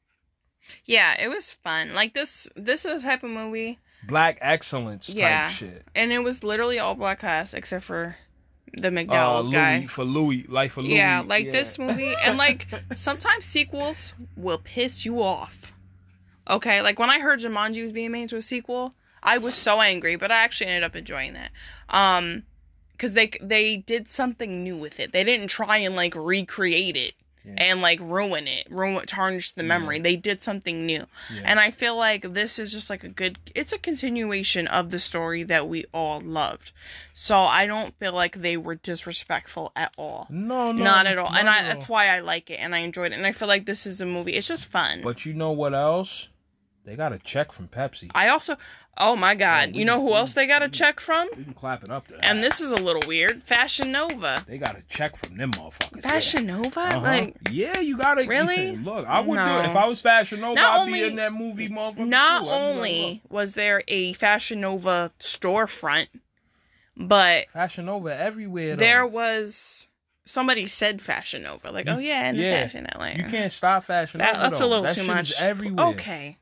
[0.85, 1.93] Yeah, it was fun.
[1.93, 5.49] Like this, this is a type of movie, Black excellence type Yeah.
[5.49, 5.83] shit.
[5.95, 8.17] and it was literally all black cast except for
[8.73, 9.86] the Uh, McDowell's Louis guy.
[9.88, 10.95] for Louis, life for Louis.
[10.95, 11.51] Yeah, like yeah.
[11.51, 15.71] this movie, and like sometimes sequels will piss you off.
[16.49, 19.82] Okay, like when I heard Jumanji was being made into a sequel, I was so
[19.82, 21.51] angry, but I actually ended up enjoying it.
[21.89, 22.43] Um,
[22.93, 25.13] because they they did something new with it.
[25.13, 27.13] They didn't try and like recreate it.
[27.45, 27.54] Yeah.
[27.58, 29.95] and like ruin it, ruin tarnish the memory.
[29.97, 30.04] Yeah.
[30.04, 31.06] They did something new.
[31.34, 31.41] Yeah.
[31.45, 34.99] And I feel like this is just like a good it's a continuation of the
[34.99, 36.73] story that we all loved.
[37.13, 40.28] So I don't feel like they were disrespectful at all.
[40.30, 41.30] no, no, Not at all.
[41.32, 41.63] not and I all.
[41.63, 43.17] that's why I like it and I enjoyed it.
[43.17, 44.34] And I feel like this is a movie.
[44.34, 45.02] It's just fun.
[45.02, 46.28] But you know what else?
[46.86, 48.10] They got a check from Pepsi.
[48.15, 48.58] I also
[49.01, 49.75] Oh my god.
[49.75, 51.29] you know who else they got a check from?
[51.38, 52.25] We can clap it up to that.
[52.25, 53.41] And this is a little weird.
[53.41, 54.43] Fashion Nova.
[54.47, 56.03] they got a check from them motherfuckers.
[56.03, 56.79] Fashion Nova?
[56.81, 56.99] Uh-huh.
[57.01, 58.75] Like yeah, you gotta Really?
[58.77, 60.55] Look, I would do it if I was Fashion Nova.
[60.55, 62.07] Not I'd only- be in that movie, motherfucker.
[62.07, 62.49] not too.
[62.49, 66.07] I'd be like, only was there a Fashion Nova storefront,
[66.97, 68.75] but Fashion Nova everywhere.
[68.75, 68.83] Though.
[68.83, 69.88] there was
[70.25, 72.62] somebody said Fashion Nova, like, oh yeah, in the Yeah.
[72.63, 73.23] Fashion Atlanta.
[73.23, 74.43] you can't stop Fashion That- Nova.
[74.49, 74.67] that's a though.
[74.69, 75.41] little that too shit much.
[75.41, 75.85] Everywhere.
[75.88, 76.38] Okay,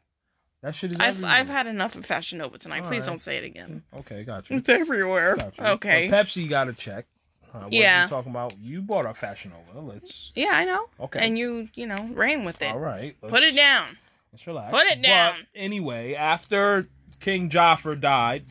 [0.64, 1.32] That shit is I've everywhere.
[1.32, 2.82] I've had enough of Fashion Nova tonight.
[2.82, 3.06] Please Alright.
[3.06, 3.84] don't say it again.
[3.96, 4.58] Okay, got you.
[4.58, 5.36] It's everywhere.
[5.36, 5.64] Got you.
[5.66, 6.10] Okay.
[6.10, 7.06] But Pepsi got a check.
[7.54, 8.04] Uh, what Yeah.
[8.04, 8.58] You talking about?
[8.60, 9.86] You bought a Fashion Nova.
[9.86, 10.32] Let's.
[10.36, 10.86] Yeah, I know.
[11.00, 11.20] Okay.
[11.26, 12.72] And you, you know, ran with it.
[12.72, 13.16] All right.
[13.22, 13.98] Put it down.
[14.34, 14.72] Let's relax.
[14.72, 15.36] Put it down.
[15.40, 16.88] But anyway, after
[17.20, 18.46] King Joffrey died,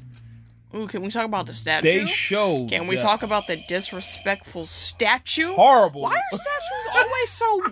[0.74, 2.04] Ooh, can we talk about the statue?
[2.04, 2.70] they showed.
[2.70, 5.52] can we the talk about the disrespectful statue?
[5.54, 6.02] horrible?
[6.02, 7.62] Why are statues always so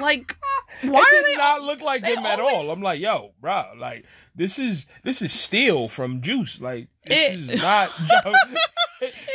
[0.00, 0.36] like?
[0.82, 2.72] Why it did they not look like they him at always- all.
[2.74, 6.60] I'm like, yo, bro, like this is this is steel from Juice.
[6.60, 7.90] Like this It- is not.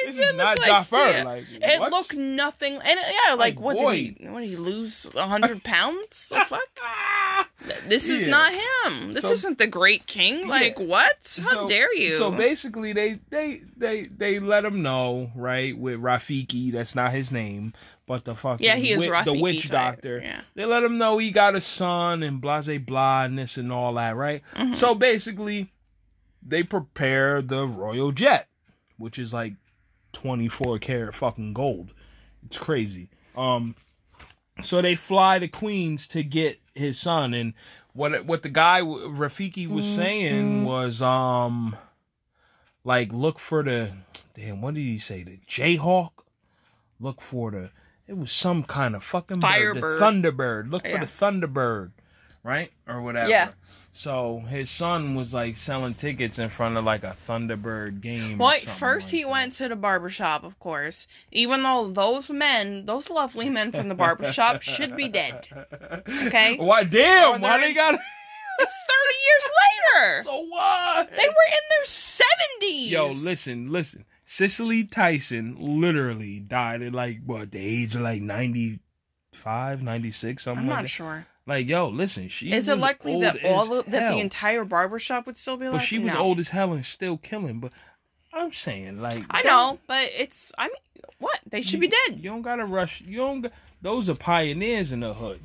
[0.05, 1.25] This is not like Joffer.
[1.25, 1.91] Like It what?
[1.91, 3.95] looked nothing, and uh, yeah, like, Like, what boy.
[3.97, 4.27] did he?
[4.29, 5.11] What did he lose?
[5.13, 6.29] A hundred pounds?
[6.29, 6.61] The fuck?
[7.87, 8.29] This is Yeah.
[8.29, 9.11] not him.
[9.11, 10.47] This So- isn't the Great King.
[10.47, 10.85] Like Yeah.
[10.85, 11.41] what?
[11.43, 12.11] How So- dare you?
[12.11, 15.77] So basically, they they they they let him know, right?
[15.77, 17.73] With Rafiki, that's not his name,
[18.07, 19.95] but the fucking yeah, he is wi- the witch type.
[19.97, 20.21] doctor.
[20.23, 20.41] Yeah.
[20.55, 23.71] They let him know he got a son and blah blah blah and this and
[23.71, 24.41] all that, right?
[24.55, 24.75] Mhm.
[24.75, 25.71] So basically,
[26.41, 28.47] they prepare the royal jet,
[28.97, 29.53] which is like
[30.13, 31.93] twenty four karat fucking gold.
[32.45, 33.09] It's crazy.
[33.35, 33.75] Um,
[34.63, 37.53] so they fly to Queens to get his son, and
[37.93, 39.95] what what the guy Rafiki was Mhm.
[39.95, 41.75] saying was um,
[42.83, 43.91] like look for the
[44.33, 44.61] damn.
[44.61, 45.23] What did he say?
[45.23, 46.11] The Jayhawk.
[46.99, 47.69] Look for the.
[48.07, 49.47] It was some kind of fucking bird.
[49.79, 49.99] Firebird.
[49.99, 50.71] The Thunderbird.
[50.71, 51.91] Look for the Thunderbird,
[52.43, 53.29] right or whatever.
[53.29, 53.49] Yeah.
[53.91, 58.37] So his son was like selling tickets in front of like a Thunderbird game.
[58.37, 59.29] Well, first like he that.
[59.31, 61.07] went to the barber shop, of course.
[61.31, 65.47] Even though those men, those lovely men from the barber shop, should be dead.
[66.07, 66.57] Okay?
[66.57, 67.41] Why damn?
[67.41, 67.99] Why in- they got?
[68.59, 70.23] It's thirty years later.
[70.23, 71.09] so what?
[71.11, 72.91] They were in their seventies.
[72.91, 74.03] Yo, listen, listen.
[74.29, 80.67] Cicely Tyson literally died at like what the age of like 95, 96, something I'm
[80.67, 80.87] like not that.
[80.89, 81.25] sure.
[81.45, 85.27] Like, yo, listen, she Is it likely that all of, that the entire barber shop
[85.27, 85.79] would still be alive?
[85.79, 86.19] But she was No.
[86.19, 87.61] old as hell and still killing.
[87.61, 87.71] But
[88.33, 90.51] I'm saying, like, I know, but it's.
[90.57, 90.75] I mean,
[91.19, 91.39] what?
[91.49, 92.17] They should be dead.
[92.17, 92.99] You don't gotta rush.
[92.99, 93.47] You don't.
[93.81, 95.39] Those are pioneers in the hood.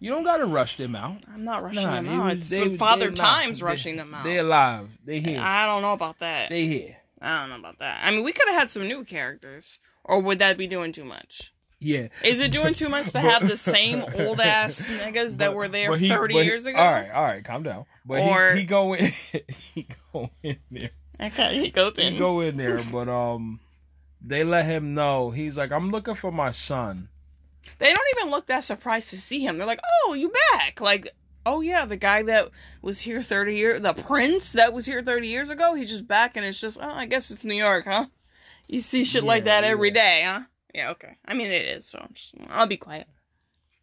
[0.00, 1.18] You don't gotta rush them out.
[1.34, 2.24] I'm not rushing Nah, them out.
[2.24, 3.14] was- It's they- the Father they.
[3.16, 4.24] Time's They- rushing them out.
[4.24, 4.88] They alive.
[5.04, 5.38] They here.
[5.38, 6.48] I don't know about that.
[6.48, 6.96] They here.
[7.22, 8.00] I don't know about that.
[8.04, 11.04] I mean, we could have had some new characters, or would that be doing too
[11.04, 11.52] much?
[11.78, 12.08] Yeah.
[12.22, 15.96] Is it doing too much to have the same old ass niggas that were there
[15.96, 16.78] he- 30 but he- years ago?
[16.78, 17.86] All right, all right, calm down.
[18.04, 19.10] But Or- he, he go in,
[19.74, 22.12] he go in there, Okay, he goes in.
[22.14, 22.80] he go in there.
[22.90, 23.60] But um,
[24.20, 25.30] they let him know.
[25.30, 27.08] He's like, I'm looking for my son.
[27.78, 29.58] They don't even look that surprised to see him.
[29.58, 31.08] They're like, "Oh, you back?" Like,
[31.44, 32.48] "Oh yeah, the guy that
[32.82, 36.36] was here 30 years, the prince that was here 30 years ago, he's just back
[36.36, 38.06] and it's just, "Oh, I guess it's New York, huh?"
[38.68, 39.94] You see shit like that every yeah.
[39.94, 40.40] day, huh?
[40.74, 41.16] Yeah, okay.
[41.26, 43.06] I mean, it is, so I'm just, I'll be quiet.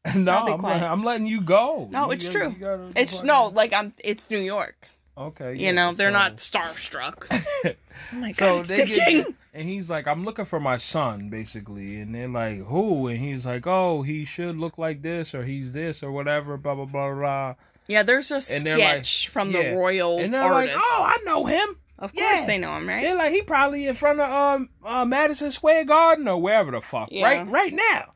[0.16, 0.82] no, be I'm, quiet.
[0.84, 1.88] I'm letting you go.
[1.92, 2.92] No, You it's gotta- true.
[2.96, 4.88] It's no, like I'm it's New York.
[5.20, 5.54] Okay.
[5.56, 7.28] You yeah, know, they're so- not starstruck.
[7.66, 7.74] oh
[8.14, 12.00] my god, So they the get, and he's like, I'm looking for my son, basically.
[12.00, 13.08] And they're like, who?
[13.08, 16.76] And he's like, oh, he should look like this, or he's this, or whatever, blah,
[16.76, 17.56] blah, blah, blah.
[17.88, 19.72] Yeah, there's a And they're like- sketch from yeah.
[19.72, 20.76] the royal And they're artist.
[20.76, 21.76] like, oh, I know him.
[21.98, 22.46] of course yeah.
[22.46, 23.02] they know him, right?
[23.02, 26.82] They're like, he probably in front of um uh, Madison Square Garden or wherever the
[26.82, 27.26] fuck, Yeah.
[27.26, 28.14] right, right now.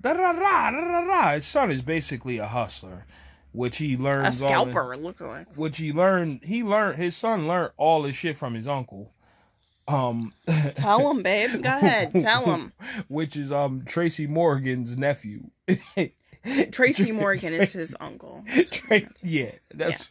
[0.00, 1.32] Da da da da da da.
[1.34, 3.04] His son is basically a hustler,
[3.52, 5.46] which he a all the- scalper, it looks like.
[5.56, 6.40] which he learned.
[6.44, 6.96] He learned.
[6.98, 9.12] His son learned all his shit from his uncle.
[9.88, 10.32] Um,
[10.74, 11.62] Tell him, babe.
[11.62, 12.12] Go ahead.
[12.20, 12.72] Tell him.
[13.08, 15.50] which is um Tracy Morgan's nephew.
[16.72, 18.44] Tracy Morgan is his uncle.
[18.70, 20.08] Tra- yeah, that's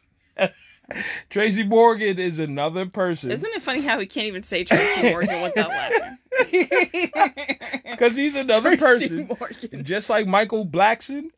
[1.30, 5.42] Tracy Morgan is another person Isn't it funny how he can't even say Tracy Morgan
[5.44, 6.18] without laughing?
[7.92, 9.84] because he's another Tracy person, Morgan.
[9.84, 11.30] just like Michael Blackson.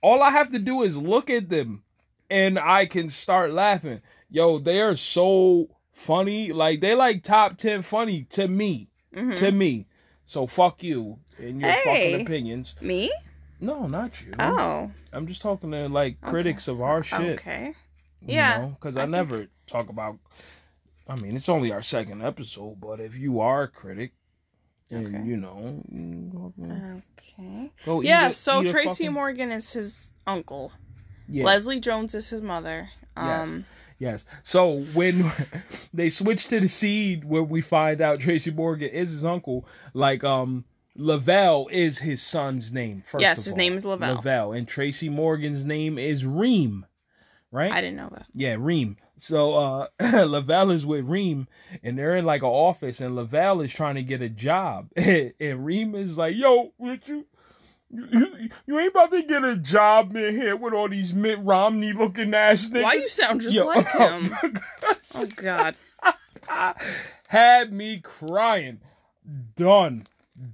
[0.00, 1.82] All I have to do is look at them,
[2.30, 4.00] and I can start laughing.
[4.30, 6.52] Yo, they are so funny.
[6.52, 8.88] Like they like top ten funny to me.
[9.14, 9.36] Mhm.
[9.36, 9.86] To me.
[10.24, 12.12] So fuck you and your Hey.
[12.12, 12.74] fucking opinions.
[12.80, 13.10] Me?
[13.60, 14.34] No, not you.
[14.38, 17.40] Oh, I'm just talking to like critics of our shit.
[17.40, 17.72] okay.
[18.20, 20.18] you Yeah, Because I I, think- never talk about.
[21.08, 24.12] I mean, it's only our second episode, but if you are a critic,
[24.90, 25.24] and Okay.
[25.24, 27.70] you know, mm, Okay.
[27.84, 30.72] go Yeah, a- so Tracy fucking- Morgan is his uncle.
[31.28, 31.44] Yeah.
[31.44, 32.90] Leslie Jones is his mother.
[33.16, 33.48] Yes.
[33.48, 33.64] Um,
[34.00, 34.26] Yes.
[34.44, 35.24] So when
[35.92, 40.22] they switch to the seed where we find out Tracy Morgan is his uncle, like
[40.22, 43.02] um Lavelle is his son's name.
[43.06, 43.56] First Yes, his all.
[43.58, 44.14] name is Lavelle.
[44.16, 46.86] Lavelle, and Tracy Morgan's name is Reem,
[47.50, 47.72] right?
[47.72, 48.26] I didn't know that.
[48.32, 48.96] Yeah, Reem.
[49.18, 49.86] So uh
[50.26, 51.48] Lavelle is with Reem
[51.82, 54.88] and they're in like an office and Lavelle is trying to get a job.
[54.96, 57.26] and Reem is like, yo, would you
[57.90, 61.94] you, you ain't about to get a job in here with all these Mitt Romney
[61.94, 62.82] looking ass niggas.
[62.82, 64.36] Why you sound just Yo, like him?
[65.14, 65.74] Oh God.
[67.28, 68.80] had me crying.
[69.56, 70.06] Done.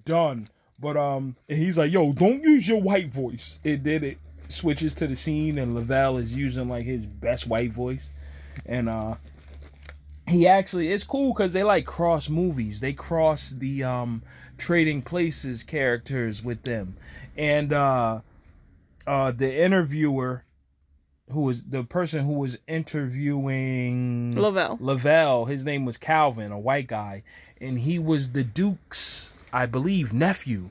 [0.05, 0.49] Done.
[0.81, 3.59] But um and he's like, yo, don't use your white voice.
[3.65, 7.73] It did it switches to the scene and Lavelle is using like his best white
[7.73, 8.09] voice.
[8.67, 9.15] And uh
[10.27, 12.81] he actually it's cool because they like cross movies.
[12.81, 14.23] They cross the um
[14.59, 16.97] trading places characters with them.
[17.37, 18.21] And uh
[19.07, 20.45] uh the interviewer
[21.31, 24.77] who was the person who was interviewing Lavelle.
[24.81, 27.23] Lavelle, his name was Calvin, a white guy,
[27.61, 30.71] and he was the Duke's, I believe, nephew.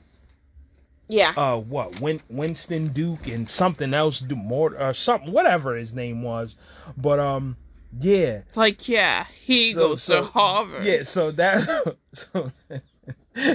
[1.08, 1.32] Yeah.
[1.36, 6.22] Uh, what Win- Winston Duke and something else, do more or something, whatever his name
[6.22, 6.56] was.
[6.96, 7.56] But um,
[8.00, 10.84] yeah, like yeah, he So- goes so- to Harvard.
[10.84, 11.02] yeah.
[11.04, 12.52] So that so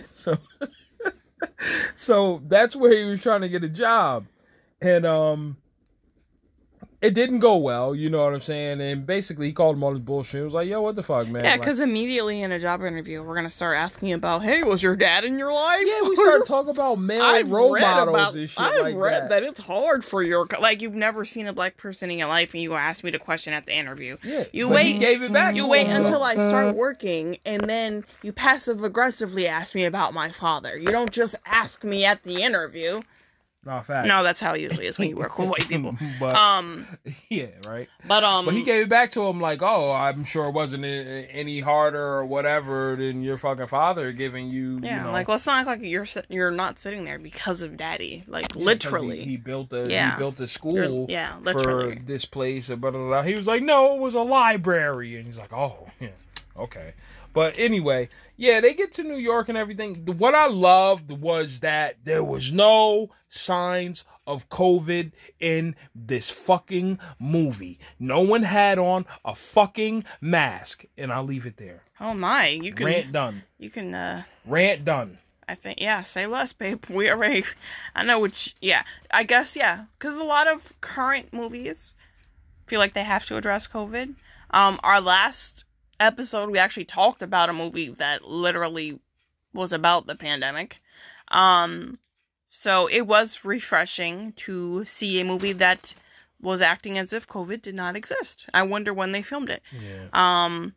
[0.05, 0.37] so
[1.95, 4.25] so that's where he was trying to get a job,
[4.81, 5.57] and um.
[7.01, 8.81] It didn't go well, you know what I'm saying?
[8.81, 10.39] And basically, he called him all his bullshit.
[10.39, 12.81] He was like, "Yo, what the fuck, man?" Yeah, Like- because immediately in a job
[12.83, 16.17] interview, we're gonna start asking about, "Hey, was your dad in your life?" Yeah, we
[16.17, 18.35] start talking about male I've role models about.
[18.35, 19.43] and shit I've like read that.
[19.43, 22.61] it's hard for your like you've never seen a black person in your life, and
[22.61, 24.17] you ask me the question at the interview.
[24.21, 25.55] Yeah, You wait- gave it back.
[25.55, 26.01] You wait him.
[26.03, 30.77] until I start working, and then you passive aggressively ask me about my father.
[30.77, 33.03] You don't just ask me at the interview.
[33.65, 34.07] Nah, fact.
[34.07, 35.93] No, that's how it usually is when you work with white people.
[36.17, 36.87] but Um,
[37.29, 37.89] yeah, right.
[38.07, 40.85] but um, But he gave it back to him like, "Oh, I'm sure it wasn't
[40.85, 45.45] any harder or whatever than your fucking father giving you." yeah, you know, like let's
[45.45, 49.19] not act like you're you're not sitting there because of daddy, like yeah, 'cause literally.
[49.19, 50.13] He, he built a Yeah.
[50.13, 52.69] he built a You're- school yeah, for this place.
[52.69, 53.23] And blah, blah, blah.
[53.23, 56.07] He was like, "No, it was a library," and he's like, "Oh, yeah,
[56.57, 56.93] okay."
[57.39, 60.03] But anyway, yeah, they get to New York and everything.
[60.03, 66.99] The- What I loved was that there was no signs of COVID in this fucking
[67.17, 67.79] movie.
[67.97, 71.81] No one had on a fucking mask, and I'll leave it there.
[72.01, 73.43] oh my, you can Rant done.
[73.57, 75.17] you can uh Rant done.
[75.47, 76.83] I think yeah, say less, babe.
[76.89, 77.45] We already,
[77.95, 78.53] I know which.
[78.59, 81.93] Yeah, I guess yeah, because a lot of current movies
[82.67, 84.15] feel like they have to address COVID.
[84.51, 85.63] Um, our last
[85.99, 88.99] episode, we actually talked about a movie that literally
[89.53, 90.77] was about the pandemic.
[91.29, 91.99] Um,
[92.49, 95.93] so it was refreshing to see a movie that
[96.41, 98.47] was acting as if COVID did not exist.
[98.53, 99.61] I wonder when they filmed it.
[99.71, 100.07] Yeah.
[100.13, 100.73] Um,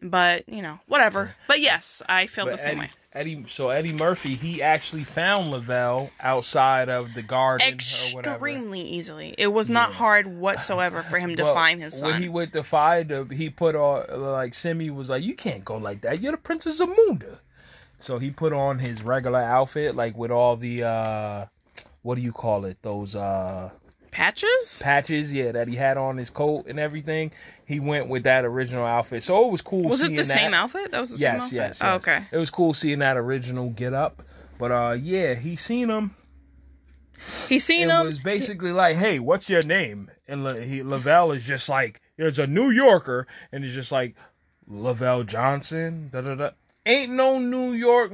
[0.00, 1.34] but you know, whatever.
[1.46, 2.90] But yes, I feel But the same way.
[3.18, 8.46] Eddie, so Eddie Murphy, he actually found Lavelle outside of the garden or whatever.
[8.48, 9.34] extremely easily.
[9.36, 9.96] It was not Yeah.
[9.96, 12.12] hard whatsoever for him to Well, find his son.
[12.12, 15.64] When he went to find him, he put on like Semmi was like, "You can't
[15.64, 16.20] go like that.
[16.22, 17.40] You're the Princess of Munda."
[18.00, 21.46] So he put on his regular outfit, like with all the uh,
[22.02, 22.78] what do you call it?
[22.82, 23.70] Those uh
[24.18, 24.80] Patches?
[24.82, 27.30] patches, yeah, that he had on his coat and everything.
[27.64, 29.82] He went with that original outfit, so it was cool.
[29.88, 30.24] Was it the that.
[30.26, 30.90] same outfit?
[30.90, 31.80] That was the Yes, same yes, outfit.
[31.80, 31.82] yes.
[31.82, 32.26] Oh, okay.
[32.32, 34.22] It was cool seeing that original get up.
[34.58, 36.16] But uh, yeah, he seen him.
[37.48, 38.06] He's seen it him.
[38.06, 42.38] was basically like, "Hey, what's your name?" And La- he, Lavelle is just like, "There's
[42.38, 44.16] a New Yorker," and it's just like,
[44.66, 46.50] "Lavelle Johnson." Da da da.
[46.86, 48.12] Ain't no New York.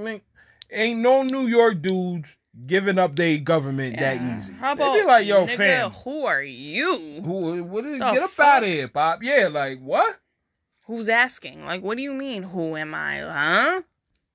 [0.71, 2.37] Ain't no New York dudes
[2.67, 4.53] giving up their government that easy.
[4.55, 7.21] How They about be like, "Yo, nigga, fam, Who are you?
[7.25, 8.47] who, what is, get up fuck?
[8.47, 10.19] out of here, pop." Yeah, like what?
[10.87, 11.65] Who's asking?
[11.65, 12.43] Like, what do you mean?
[12.43, 13.19] Who am I?
[13.21, 13.83] Huh?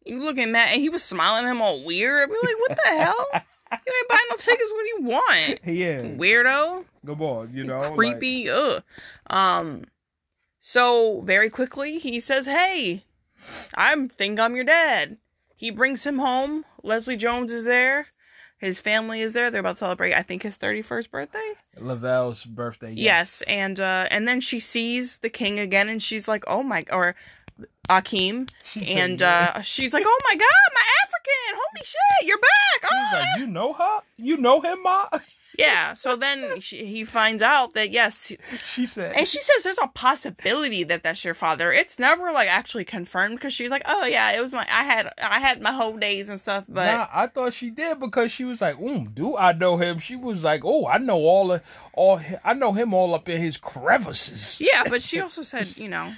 [0.06, 0.70] You looking mad?
[0.74, 2.24] And he was smiling at him all weird.
[2.24, 3.28] I'd be like, what the hell?
[3.34, 4.72] You ain't buying no tickets.
[4.72, 5.60] What do you want?
[5.66, 6.86] Yeah, Weirdo.
[7.06, 8.50] come on, you know, like- creepy.
[8.50, 8.82] ugh.
[9.28, 9.84] Um.
[10.60, 13.04] So very quickly he says, "Hey,
[13.76, 15.18] I think I'm your dad."
[15.60, 16.64] He brings him home.
[16.84, 18.08] Leslie Jones is there.
[18.60, 19.52] His family is there.
[19.52, 21.52] They're about to celebrate, I think, his 31st birthday.
[21.78, 22.94] Lavelle's birthday.
[22.94, 23.20] yeah.
[23.20, 26.86] Yes, and uh, and then she sees the king again, and she's like, "Oh my!"
[26.94, 27.14] or
[27.90, 28.50] Akeem,
[28.88, 31.60] and uh, she's like, "Oh my God, my African!
[31.62, 32.92] Holy shit, you're back.
[32.92, 33.10] Ah!
[33.34, 34.00] like, you know her?
[34.16, 35.08] You know him, ma?
[35.60, 35.94] yeah.
[35.94, 38.32] So then she, he finds out that yes,
[38.74, 39.16] She said.
[39.16, 41.72] and she says there's a possibility that that's your father.
[41.72, 44.66] It's never like actually confirmed because she's like, oh yeah, it was my.
[44.72, 48.00] I had I had my whole days and stuff, but nah, I thought she did
[48.00, 51.18] because she was like, "Um, do I know him?" She was like, "Oh, I know
[51.18, 51.62] all of
[51.94, 52.22] all.
[52.44, 54.84] I know him all up in his crevices." yeah.
[54.90, 56.14] But she also said, you know,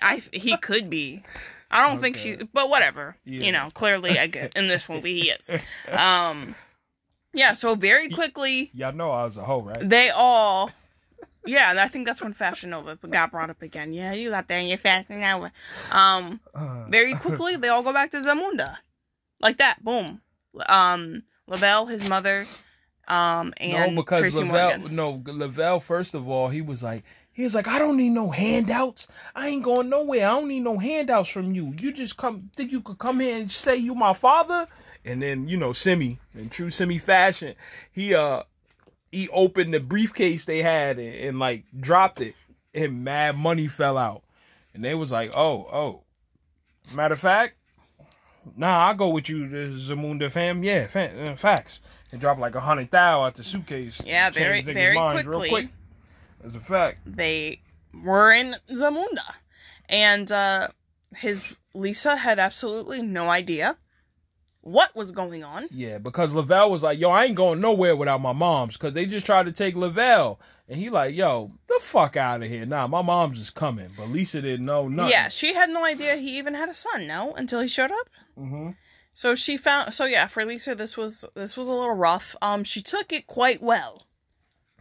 [0.00, 1.22] I he could be.
[1.70, 2.36] I don't think Okay.
[2.38, 3.14] she's, but whatever.
[3.26, 3.44] Yeah.
[3.44, 5.50] You know, clearly, I get in this movie he is.
[5.92, 6.54] Um,
[7.34, 7.52] yeah.
[7.52, 9.88] So very quickly, Y'all know I was a hoe, right?
[9.88, 10.70] they all
[11.46, 14.48] yeah and i think that's when fashion nova got brought up again yeah you got
[14.48, 15.50] there and you're fashion nova
[15.90, 18.76] um Uh, very quickly they all go back to zamunda
[19.40, 20.20] like that boom
[20.68, 22.46] um lavelle his mother
[23.06, 24.78] um and no, because tracy Lavelle.
[24.78, 25.80] morgan No, Lavelle.
[25.80, 29.08] First of all, he was like, he was like, I don't need no handouts.
[29.34, 30.26] I ain't going nowhere.
[30.28, 31.72] I don't need no handouts from you.
[31.80, 32.50] You just come.
[32.54, 34.66] Think you could come here and say you my father?
[35.08, 37.54] And then you know, Semmi, in true Semmi fashion,
[37.90, 38.42] he uh
[39.10, 42.34] he opened the briefcase they had and, and like dropped it,
[42.74, 44.22] and mad money fell out,
[44.74, 46.02] and they was like, oh, oh.
[46.94, 47.54] Matter of fact,
[48.56, 50.62] nah, I go with you, the Zamunda fam.
[50.62, 51.80] Yeah, fa- uh, facts.
[52.12, 54.02] And dropped like a hundred thou out the suitcase.
[54.04, 55.48] Yeah, very- very quickly.
[55.50, 55.68] Quick.
[56.42, 57.00] That's a fact.
[57.04, 57.60] they
[58.04, 59.34] were in zamunda
[59.88, 60.68] and uh
[61.16, 63.76] his lisa had absolutely no idea
[64.72, 68.20] what was going on Yeah, because Lavelle was like, yo, I ain't going nowhere without
[68.20, 70.38] my moms, because they just tried to take Lavelle.
[70.68, 72.66] And he like, yo, the fuck out of here.
[72.66, 73.88] Nah, my mom's is coming.
[73.96, 75.10] But Lisa didn't know nothing.
[75.12, 78.08] yeah she had no idea he even had a son no until he showed up
[78.36, 78.70] hmm
[79.14, 82.36] So she found so yeah, for Lisa this was this was a little rough.
[82.42, 84.04] Um she took it quite well.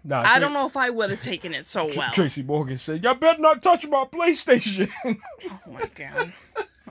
[0.04, 2.12] Nah, I don't know if I would have taken it so well.
[2.14, 4.90] Tracy Morgan said, y'all better not touch my PlayStation.
[5.06, 6.34] Oh my god.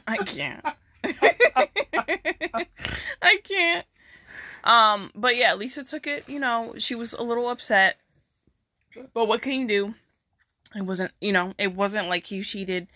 [0.06, 0.64] I can't.
[3.22, 3.86] I can't.
[4.64, 7.96] Um but yeah, Lisa took it, you know, she was a little upset.
[9.14, 9.94] But what can you do?
[10.74, 12.88] It wasn't, you know, it wasn't like he cheated.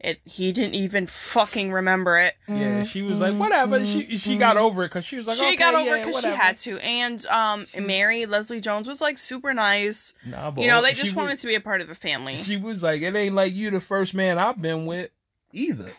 [0.00, 2.36] It he didn't even fucking remember it.
[2.46, 3.84] yeah, she was like, whatever.
[3.84, 6.06] She she got over it because she was like, she okay, got over yeah, it
[6.06, 6.78] because she had to.
[6.78, 10.14] And um Mary Leslie Jones was like super nice.
[10.24, 11.96] Nah, but You know, they she just was- wanted to be a part of the
[11.96, 12.36] family.
[12.36, 15.10] She was like, it ain't like you the first man I've been with
[15.52, 15.90] either.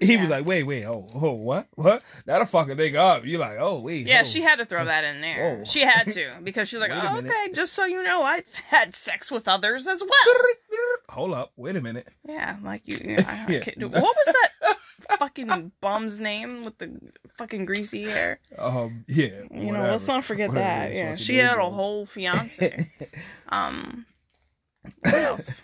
[0.00, 2.02] He was like, wait, wait, oh, oh, what, what?
[2.24, 3.24] That'll fuck a nigga up.
[3.26, 4.24] You're like, oh, wait, Yeah, oh.
[4.24, 5.56] she had to throw that in there.
[5.56, 5.64] Whoa.
[5.64, 9.30] She had to because she's like, oh, okay, just so you know, I've had sex
[9.30, 10.42] with others as well.
[11.10, 12.06] Hold up, wait a minute.
[12.24, 12.96] Yeah, like you.
[13.04, 13.60] Yeah, I, I Yeah.
[13.60, 17.00] can't do- What was that fucking bum's name with the
[17.36, 18.38] fucking greasy hair?
[18.56, 20.94] Um, yeah, You know, let's not forget Whatever that.
[20.94, 22.92] Yeah, she had a whole fiance.
[23.48, 24.06] Um,
[25.00, 25.62] what else?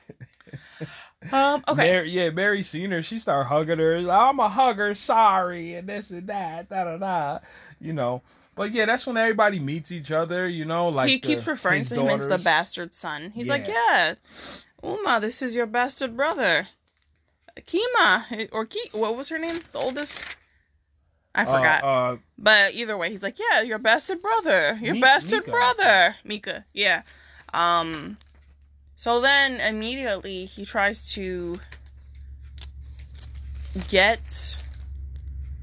[1.33, 1.77] Um, okay.
[1.91, 3.03] Mary, yeah, Mary seen her.
[3.03, 3.97] She started hugging her.
[4.11, 7.39] I'm a hugger, sorry, and this and that, da da da.
[7.81, 8.22] You know,
[8.55, 10.47] but yeah, that's when everybody meets each other.
[10.49, 13.31] You know, like he the- keeps referring to him as the bastard son.
[13.35, 13.75] He's like, Yeah.
[13.75, 14.14] yeah,
[14.83, 16.68] Uma, this is your bastard brother.
[17.61, 19.61] Kima, or Ki, what was her name?
[19.72, 20.20] The oldest?
[21.35, 21.85] I Uh, forgot.
[21.85, 24.79] Uh, but either way, he's like, yeah, your bastard brother.
[24.83, 26.16] Your Mi- bastard Meeka, brother.
[26.27, 27.03] Meeka, yeah.
[27.53, 28.18] Um,
[28.97, 31.59] so then immediately he tries to
[33.88, 34.57] get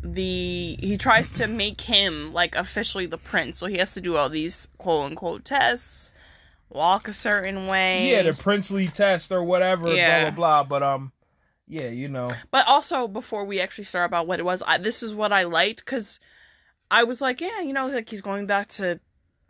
[0.04, 4.18] the he tries to make him like officially the prince so he has to do
[4.18, 6.12] all these quote unquote tests
[6.70, 10.30] walk a certain way yeah, the princely test or whatever, Yeah.
[10.32, 10.64] blah blah blah.
[10.64, 11.12] But um,
[11.68, 15.04] yeah, you know, but also before we actually start about what it was I, this
[15.04, 16.20] is what i liked because
[16.90, 19.00] i was like yeah you know like he's going back to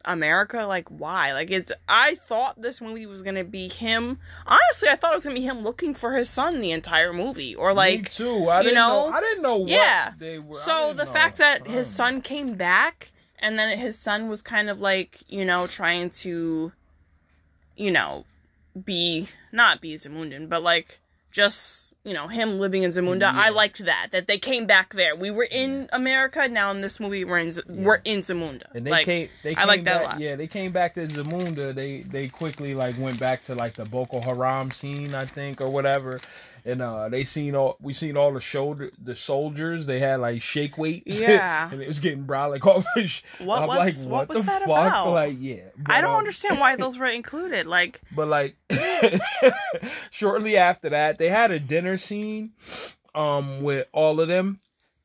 [0.06, 4.96] america like why like it's i thought this movie was gonna be him honestly i
[4.96, 7.76] thought it was gonna be him looking for his son the entire movie or me
[7.76, 8.50] like too.
[8.50, 10.14] I you didn't know, know, I didn't know what yeah.
[10.18, 10.56] they were.
[10.56, 11.12] So the know.
[11.12, 15.20] fact that his Um, son came back and then his son was kind of like,
[15.28, 16.72] you know, trying to,
[17.76, 18.26] you know,
[18.86, 21.00] be not be Zamundan, but like
[21.32, 23.22] just, you know, him living in Zamunda.
[23.22, 23.34] Yeah.
[23.36, 24.08] I liked that.
[24.12, 25.16] That they came back there.
[25.16, 28.64] We were in America, now in this movie we're in Z- we're in Zamunda.
[28.74, 29.30] And they like, came.
[29.44, 30.20] They I like that a back, lot.
[30.20, 31.76] Yeah, they came back to Zamunda.
[31.76, 35.70] They they quickly like went back to like the Boko Haram scene, I think, or
[35.70, 36.20] whatever.
[36.64, 39.86] And uh, they seen all we seen all the shoulder the soldiers.
[39.88, 41.20] They had like shake weights.
[41.22, 41.70] Yeah.
[41.72, 42.86] and it was getting brolic off.
[42.96, 44.68] His, What I'm was- like, what was the that fuck?
[44.70, 45.12] about?
[45.12, 45.64] Like, yeah.
[45.78, 47.66] But, I don't um, understand why those were included.
[47.66, 48.56] Like But like
[50.12, 52.52] shortly after that, they had a dinner scene
[53.14, 54.60] um with all of them,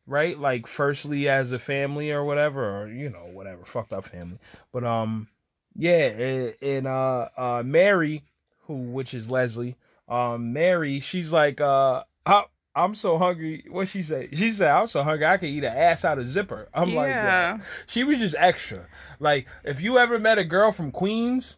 [0.07, 0.38] right?
[0.38, 4.38] Like firstly as a family or whatever, or you know, whatever, fucked up family.
[4.72, 5.28] But um
[5.74, 8.24] yeah, and, and uh uh Mary,
[8.66, 9.76] who which is Leslie,
[10.09, 12.44] um Mary, she's like uh I
[12.74, 13.64] I'm so hungry.
[13.70, 14.28] What she say?
[14.34, 16.68] She said, I'm so hungry I could eat an ass out of zipper.
[16.74, 17.24] I'm like, Yeah.
[17.57, 17.59] yeah.
[17.86, 18.86] She was just extra.
[19.18, 21.57] Like, if you ever met a girl from Queens,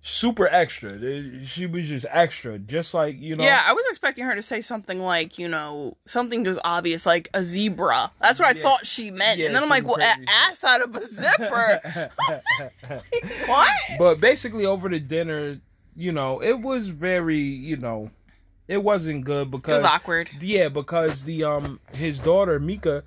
[0.00, 0.98] super extra.
[1.44, 2.58] She was just extra.
[2.58, 3.44] Just like, you know.
[3.44, 7.28] Yeah, I was expecting her to say something like, you know, something just obvious, like
[7.34, 8.10] a zebra.
[8.22, 8.62] That's what I Yeah.
[8.62, 9.38] thought she meant.
[9.38, 10.28] Yeah, and then I'm like, well, crazy a- shit.
[10.30, 12.10] ass out of a zipper.
[13.46, 13.68] what?
[13.98, 15.60] But basically, over the dinner,
[15.96, 18.10] you know, it was very, you know,
[18.68, 20.30] it wasn't good because It was awkward.
[20.40, 23.02] Yeah, because the um his daughter Meeka,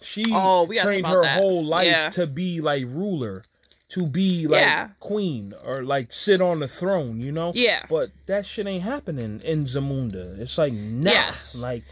[0.00, 1.36] she Oh, trained her that.
[1.36, 2.10] whole life Yeah.
[2.10, 3.42] to be like ruler,
[3.90, 4.88] to be like Yeah.
[5.00, 7.52] queen or like sit on the throne, you know?
[7.54, 7.84] Yeah.
[7.88, 10.38] But that shit ain't happening in Zamunda.
[10.40, 11.54] It's like nah, Yes.
[11.54, 11.84] like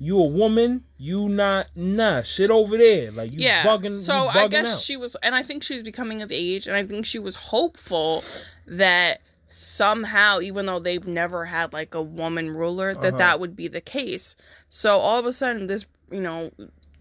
[0.00, 3.64] you a woman, you not nah, sit over there, like you yeah.
[3.64, 4.80] bugging, so you I guess out.
[4.80, 7.34] she was, and I think she was becoming of age, and I think she was
[7.34, 8.22] hopeful
[8.68, 13.16] that somehow, even though they've never had like a woman ruler, that Uh-huh.
[13.18, 14.36] that would be the case.
[14.68, 16.50] So all of a sudden, this, you know,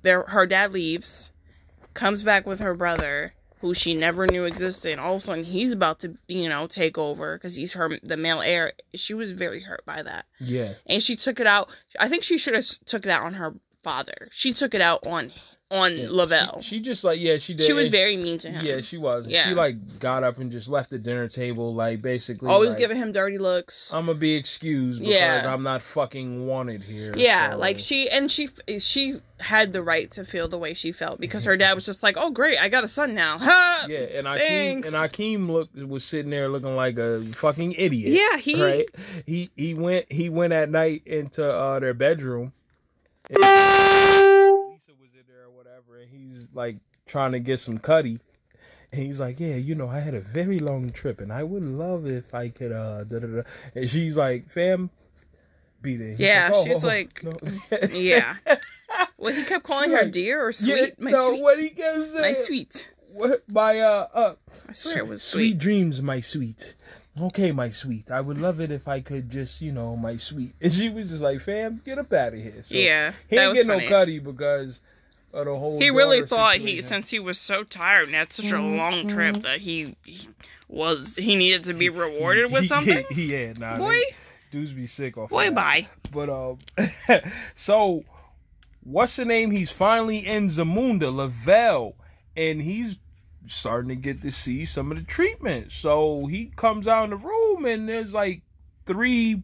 [0.02, 1.32] their her dad leaves,
[1.94, 3.34] comes back with her brother.
[3.62, 6.68] Who she never knew existed, and all of a sudden he's about to, you know,
[6.68, 8.74] take over because he's her the male heir.
[8.94, 11.68] She was very hurt by that yeah, and she took it out.
[12.00, 14.28] I think she should have took it out on her father.
[14.30, 15.34] She took it out on
[15.70, 16.08] on yeah.
[16.10, 16.62] Lavelle.
[16.62, 17.66] She, she just like yeah, she did.
[17.66, 18.66] She, was and very mean to him.
[18.66, 19.28] Yeah, she was.
[19.28, 19.50] Yeah.
[19.50, 22.98] She like got up and just left the dinner table, like basically always like, giving
[22.98, 23.94] him dirty looks.
[23.94, 25.54] I'm gonna be excused because Yeah.
[25.54, 27.14] I'm not fucking wanted here.
[27.18, 28.50] yeah, so- like she and she
[28.80, 32.02] she had the right to feel the way she felt because her dad was just
[32.02, 33.64] like, "Oh, great, I got a son now." Ha!
[33.88, 34.88] Yeah, and Akeem Thanks.
[34.88, 38.12] and Akeem looked was sitting there looking like a fucking idiot.
[38.14, 38.90] Yeah, he right.
[39.26, 42.54] He he went he went at night into uh their bedroom.
[43.30, 43.44] And
[46.12, 48.20] and he's like trying to get some cutty.
[48.92, 51.66] And he's like, yeah, you know, I had a very long trip, and I would
[51.66, 52.72] love if I could.
[52.72, 53.42] uh da, da, da.
[53.76, 54.90] And she's like, fam,
[55.82, 56.12] beat it.
[56.12, 57.38] He's Yeah, "Oh, she's oh, like- no."
[57.92, 58.36] Yeah.
[59.18, 60.78] Well, he kept calling her like, dear or sweet.
[60.80, 62.22] yeah, my no, sweet, what he kept saying.
[62.22, 62.90] my sweet.
[63.12, 64.36] What my uh uh
[64.70, 65.58] I swear it was sweet sweet.
[65.58, 66.76] dreams, my sweet.
[67.20, 68.12] Okay, my sweet.
[68.12, 70.54] I would love it if I could just, you know, my sweet.
[70.62, 73.54] And she was just like, "Fam, get up out of here." So yeah, he ain't
[73.56, 74.80] get no cutty because
[75.40, 75.80] of the whole.
[75.80, 79.08] he really daughter thought he since he was so tired and had such a long
[79.08, 80.28] trip that he, he
[80.68, 83.06] was he needed to be rewarded with something.
[83.10, 84.02] He, yeah, nah, Boy,
[84.52, 85.30] dudes be sick off.
[85.30, 85.56] boy, of that.
[85.56, 85.88] bye.
[86.12, 86.60] But um,
[87.56, 88.04] so
[88.84, 89.52] what's the name?
[89.52, 91.96] He's finally in Zamunda, Lavelle,
[92.36, 92.98] and he's
[93.46, 95.72] starting to get to see some of the treatment.
[95.72, 98.42] So he comes out in the room, and there's like
[98.86, 99.44] three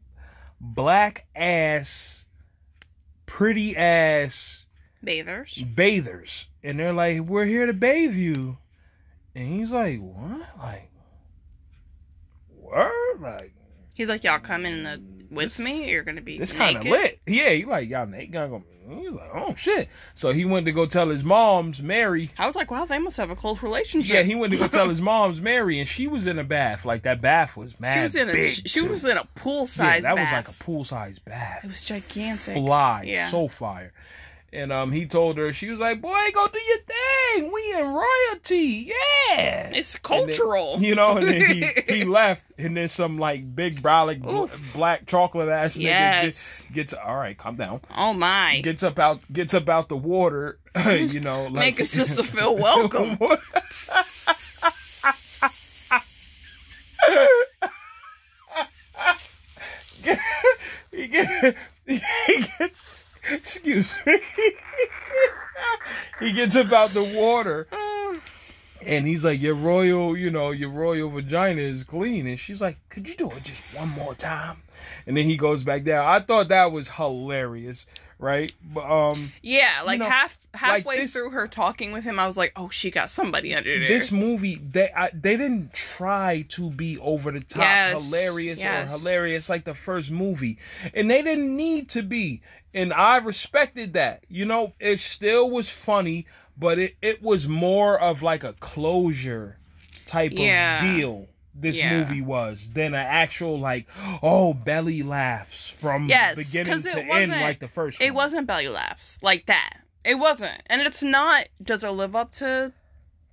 [0.59, 2.25] black ass,
[3.25, 4.65] pretty ass
[5.03, 5.63] Bathers.
[5.63, 8.57] bathers, and they're like, "We're here to bathe you,"
[9.35, 10.47] and he's like, "What?
[10.59, 10.89] Like,
[12.59, 13.19] what?
[13.21, 13.53] Like."
[13.95, 15.91] He's like, y'all come in the with me.
[15.91, 17.19] You're gonna be It's kind of lit.
[17.27, 18.33] Yeah, he like y'all naked.
[18.33, 19.87] Go, he's like, oh shit.
[20.15, 22.31] So he went to go tell his mom's Mary.
[22.39, 24.15] I was like, wow, they must have a close relationship.
[24.15, 26.85] Yeah, he went to go tell his mom's Mary, and she was in a bath.
[26.85, 27.93] Like that bath was mad.
[27.95, 28.89] she was in a she too.
[28.89, 30.01] was in a pool size.
[30.03, 30.25] yeah, that bath.
[30.25, 31.63] was like a pool size bath.
[31.63, 32.55] It was gigantic.
[32.55, 33.27] Fly, Yeah.
[33.27, 33.93] so fire.
[34.53, 37.51] And um, he told her she was like, "Boy, go do your thing.
[37.51, 40.77] We in royalty, yeah." It's And then- cultural.
[40.79, 44.45] you know, and then he, he left, and then some like big brolic bl-
[44.77, 46.23] black chocolate ass nigga Yes.
[46.25, 47.81] gets, gets all right, calm down.
[47.95, 48.61] oh my.
[48.63, 52.55] gets up out gets up out the water, you know, like Make a sister feel
[52.55, 53.17] welcome.
[60.91, 64.19] he gets excuse me.
[66.19, 67.67] he gets up out the water
[68.85, 72.27] and he's like, Your royal, you know, your royal vagina is clean.
[72.27, 74.57] And she's like, Could you do it just one more time?
[75.07, 76.05] And then he goes back down.
[76.05, 77.85] I thought that was hilarious,
[78.19, 78.53] right?
[78.73, 82.35] But um yeah, like know, half halfway this- through her talking with him, I was
[82.35, 83.87] like, oh, she got somebody under there.
[83.87, 88.93] this movie they I, they didn't try to be over the top Yes, hilarious yes.
[88.93, 90.57] or hilarious like the first movie
[90.93, 92.41] and they didn't need to be
[92.73, 96.25] and i respected that you know it still was funny
[96.57, 99.57] but it, it was more of like a closure
[100.05, 100.77] type Yeah.
[100.77, 101.99] of deal this Yeah.
[101.99, 103.87] movie was than an actual like
[104.21, 108.15] oh belly laughs from Yes, beginning to end like the first it one.
[108.15, 109.79] wasn't belly laughs like that.
[110.03, 111.47] It wasn't, and it's not.
[111.61, 112.73] Does it live up to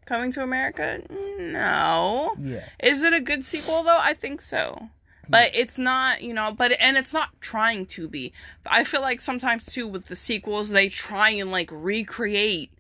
[0.07, 1.03] Coming to America?
[1.39, 2.35] No.
[2.41, 3.99] yeah Is it a good sequel though?
[4.01, 4.89] I think so.
[5.31, 8.33] But it's not, you know, but and it's not trying to be.
[8.67, 12.71] I feel like sometimes too with the sequels they try and like recreate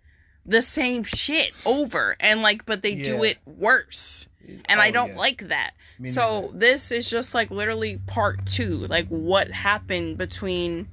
[0.46, 4.26] the same shit over and like but they do it worse.
[4.64, 5.18] And I Oh, don't yeah.
[5.18, 5.72] like that.
[5.98, 6.58] Me so neither.
[6.58, 10.88] this is just like literally part 2, like what happened between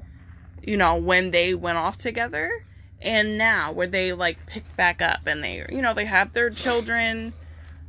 [0.64, 2.66] you know, when they went off together
[3.02, 6.50] and now where they like pick back up and they you know, they have their
[6.50, 7.34] children.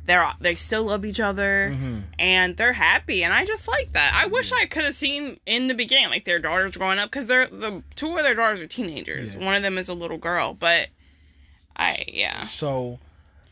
[0.05, 1.99] They're they still love each other Mm-hmm.
[2.17, 4.13] and they're happy and I just like that.
[4.15, 7.27] I wish I could have seen in the beginning like their daughters growing up cuz
[7.27, 9.35] they're the two of their daughters are teenagers.
[9.35, 9.45] Yeah.
[9.45, 10.87] One of them is a little girl, but
[11.75, 12.45] I yeah.
[12.45, 12.99] So,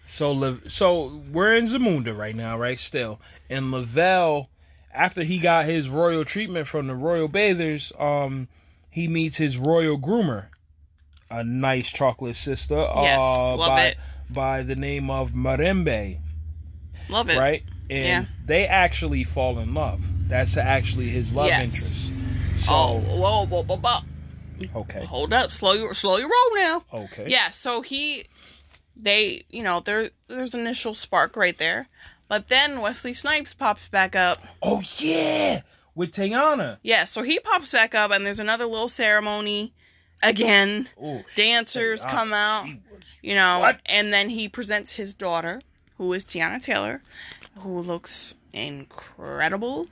[0.07, 2.79] so Lev- so we're in Zamunda right now, right?
[2.79, 3.19] Still,
[3.49, 4.49] and Lavelle,
[4.93, 8.47] after he got his royal treatment from the royal bathers, um,
[8.89, 10.45] he meets his royal groomer,
[11.29, 13.97] a nice chocolate sister, Yes, uh, love by it.
[14.29, 16.17] by the name of Marembe,
[17.09, 17.37] Love it.
[17.37, 17.63] right?
[17.89, 18.25] And Yeah.
[18.45, 20.01] they actually fall in love.
[20.27, 21.61] That's actually his love Yes.
[22.07, 22.09] interest.
[22.65, 23.99] So Oh, whoa, whoa, whoa, whoa.
[24.81, 26.83] okay, Hold up, slow your slow your roll now.
[26.93, 28.25] okay, Yeah, so he
[28.95, 31.87] they, you know, there there's initial spark right there.
[32.27, 34.41] But then Wesley Snipes pops back up.
[34.61, 35.61] Oh yeah,
[35.95, 36.77] with Teyana.
[36.83, 39.71] Yeah, so he pops back up and there's another little ceremony
[40.21, 40.89] again.
[41.01, 43.79] Oh, Dancers Teyana, come out, was- you know, What?
[43.85, 45.61] and then he presents his daughter,
[45.97, 47.01] who is Teyana Taylor,
[47.61, 49.87] who looks incredible.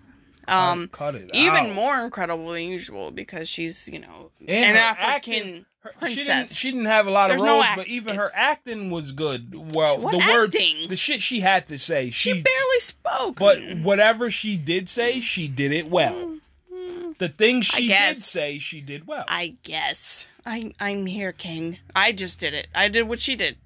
[0.48, 1.74] Um cut it even out.
[1.74, 6.26] more incredible than usual because she's, you know, And an African acting- her- She didn't,
[6.28, 6.56] princess.
[6.58, 9.12] she didn't have a lot There's of no roles, act- but even her acting was
[9.12, 9.74] good.
[9.76, 10.88] Well, the word, acting?
[10.90, 13.36] the shit she had to say, she she, barely spoke.
[13.38, 16.38] but whatever she did say, she did it well.
[17.18, 19.26] The things she did say, she did well.
[19.28, 21.78] I guess I I'm here, King.
[21.96, 22.68] I just did it.
[22.76, 23.58] I did what she did.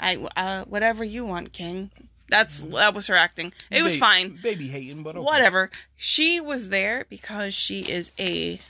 [0.00, 1.90] I uh, whatever you want, King.
[2.30, 3.52] That's that was her acting.
[3.70, 4.38] It was fine.
[4.42, 5.24] Baby hating, but okay.
[5.24, 5.70] Whatever.
[5.96, 8.60] She was there because she is a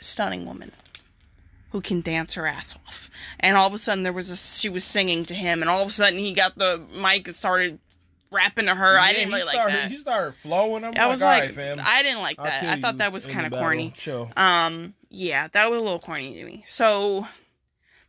[0.00, 0.72] stunning woman
[1.70, 3.10] who can dance her ass off.
[3.40, 5.80] And all of a sudden there was a she was singing to him and all
[5.82, 7.78] of a sudden he got the mic and started
[8.30, 8.98] rapping to her.
[8.98, 9.90] I didn't really like that.
[9.90, 10.84] He started flowing.
[10.84, 11.86] I'm I was like, like, "All right, fam.
[11.86, 12.64] I didn't like that.
[12.64, 13.94] I thought that was kind of corny.
[13.96, 14.30] Chill.
[14.36, 16.64] Um, yeah, that was a little corny to me.
[16.66, 17.26] So,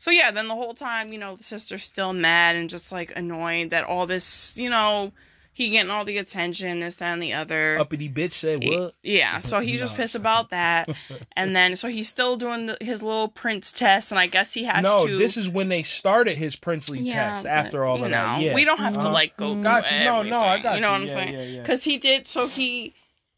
[0.04, 3.14] so yeah, then the whole time, you know, the sister's still mad and just like
[3.16, 5.14] annoyed that all this, you know,
[5.54, 7.78] he getting all the attention, this, that, and the other.
[7.80, 8.96] Uppity bitch said what?
[9.02, 10.22] Yeah, so he's just pissed sorry.
[10.22, 10.90] about that,
[11.38, 14.66] and then so he's still doing the, his little prince test, and I guess he
[14.66, 15.18] has No, to.
[15.18, 17.44] this is when they started his princely Yeah, test.
[17.46, 18.54] but, After all you of know, that, yeah.
[18.56, 19.14] we don't have to Uh-huh.
[19.14, 19.56] like go.
[19.56, 20.04] Got through you.
[20.04, 20.92] No, no, I got You You know you.
[20.96, 21.34] what I'm Yeah, saying?
[21.34, 21.62] yeah, yeah.
[21.62, 22.28] Because he did.
[22.28, 22.94] So he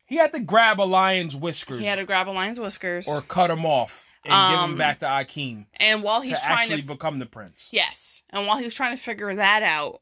[0.07, 1.79] He had to grab a lion's whiskers.
[1.81, 4.77] he had to grab a lion's whiskers, or cut him off and give Um, him
[4.77, 7.69] back to Akeem and while to he's trying actually to become the prince.
[7.71, 8.23] Yes.
[8.31, 10.01] And while he was trying to figure that out,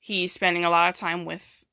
[0.00, 1.64] he's spending a lot of time with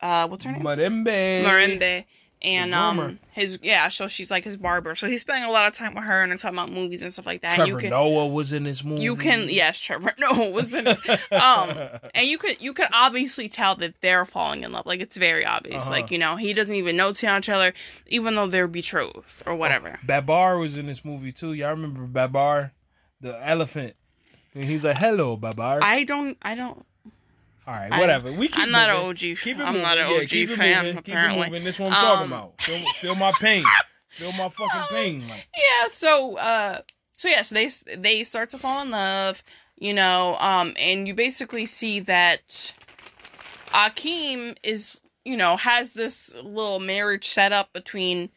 [0.00, 0.62] uh what's her name?
[0.62, 1.42] Marimbe.
[1.44, 2.04] Marimbe.
[2.44, 4.96] And um his yeah, so she's like his barber.
[4.96, 7.24] So he's spending a lot of time with her and talking about movies and stuff
[7.24, 7.52] like that.
[7.52, 9.02] and Trevor you can Noah was in this movie.
[9.02, 11.32] you can yes, Trevor Noah was in it.
[11.32, 11.70] um
[12.14, 14.86] and you could you could obviously tell that they're falling in love.
[14.86, 15.84] Like it's very obvious.
[15.84, 15.92] Uh-huh.
[15.92, 17.72] Like, you know, he doesn't even know Teyana Taylor,
[18.08, 20.00] even though they're betrothed or whatever.
[20.04, 21.52] Babar was in this movie too.
[21.52, 22.72] Y'all remember Babar,
[23.20, 23.94] the elephant?
[24.54, 26.84] And he's like, "Hello, Babar." I don't I don't
[27.66, 28.32] All right, I- whatever.
[28.32, 28.96] We keep I'm not an.
[28.96, 29.82] OG Keep it I'm moving.
[29.82, 31.02] not an Yeah, OG it fan, moving.
[31.02, 31.64] Keep it moving.
[31.64, 32.60] This what I'm talking Um, about.
[32.62, 33.64] Feel, feel my pain.
[34.10, 35.20] Feel my fucking pain.
[35.28, 36.80] Like, yeah so uh
[37.16, 39.42] so yes they they start to fall in love
[39.78, 42.74] you know um and you basically see that
[43.68, 48.28] akeem is you know has this little marriage set up between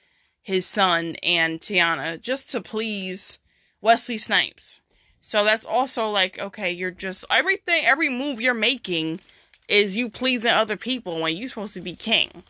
[0.42, 3.40] his son and teyana just to please
[3.82, 4.80] wesley snipes
[5.28, 9.20] so that's also like okay you're just everything every move you're making
[9.68, 12.44] is you pleasing other people when you're supposed to be king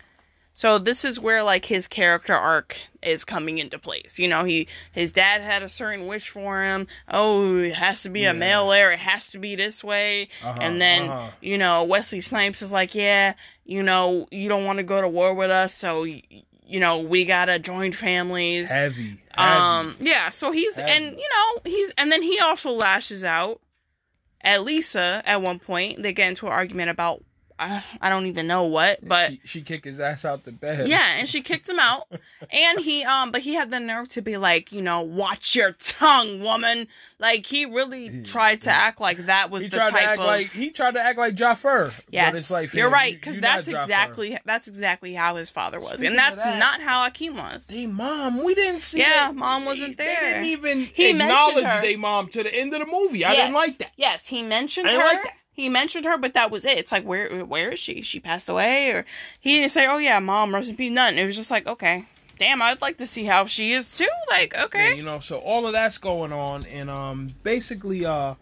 [0.52, 4.18] so this is where like his character arc is coming into place.
[4.18, 6.88] You know, he his dad had a certain wish for him.
[7.10, 8.32] Oh, it has to be Yeah.
[8.32, 8.94] a male heir.
[8.94, 10.30] It has to be this way.
[10.42, 11.32] Uh-huh, and then uh-huh.
[11.42, 13.34] you know Wesley Snipes is like, yeah,
[13.66, 16.24] you know, you don't want to go to war with us, so y-
[16.68, 18.70] you know we gotta join families.
[18.70, 19.22] heavy.
[19.32, 19.52] heavy.
[19.58, 20.30] Um, yeah.
[20.30, 20.92] So he's Heavy.
[20.92, 23.62] and you know he's and then he also lashes out
[24.42, 26.02] at Lisa at one point.
[26.02, 27.24] They get into an argument about
[27.58, 30.88] I don't even know what, but she, she kicked his ass out the bed.
[30.90, 32.08] yeah, and she kicked him out.
[32.52, 35.72] And he um but he had the nerve to be like, you know, watch your
[35.74, 36.88] tongue, woman.
[37.18, 40.20] Like he really tried to act like that was He the tried to type act
[40.20, 41.94] of like he tried to act like Joffer.
[42.10, 45.80] Yes, but it's like you're right because you that's exactly that's exactly how his father
[45.80, 47.66] was, Speaking and that's that- not how Akeem was.
[47.70, 49.00] Hey mom, we didn't see.
[49.00, 50.22] Yeah, mom wasn't They there.
[50.22, 53.24] didn't even He acknowledge their mom to the end of the movie.
[53.24, 53.42] I yes.
[53.46, 53.92] didn't like that.
[53.96, 54.98] Yes, he mentioned I her.
[54.98, 55.34] like that.
[55.56, 56.78] He mentioned her, but that was it.
[56.78, 58.02] It's like where where is she?
[58.02, 59.06] She passed away, or
[59.40, 61.18] he didn't say, "Oh yeah, mom, rest in peace." Nothing.
[61.18, 62.04] It was just like, okay,
[62.38, 64.08] damn, I'd like to see how she is too.
[64.30, 68.36] Like, Yeah, okay, you know, so all of that's going on, and um, basically, uh,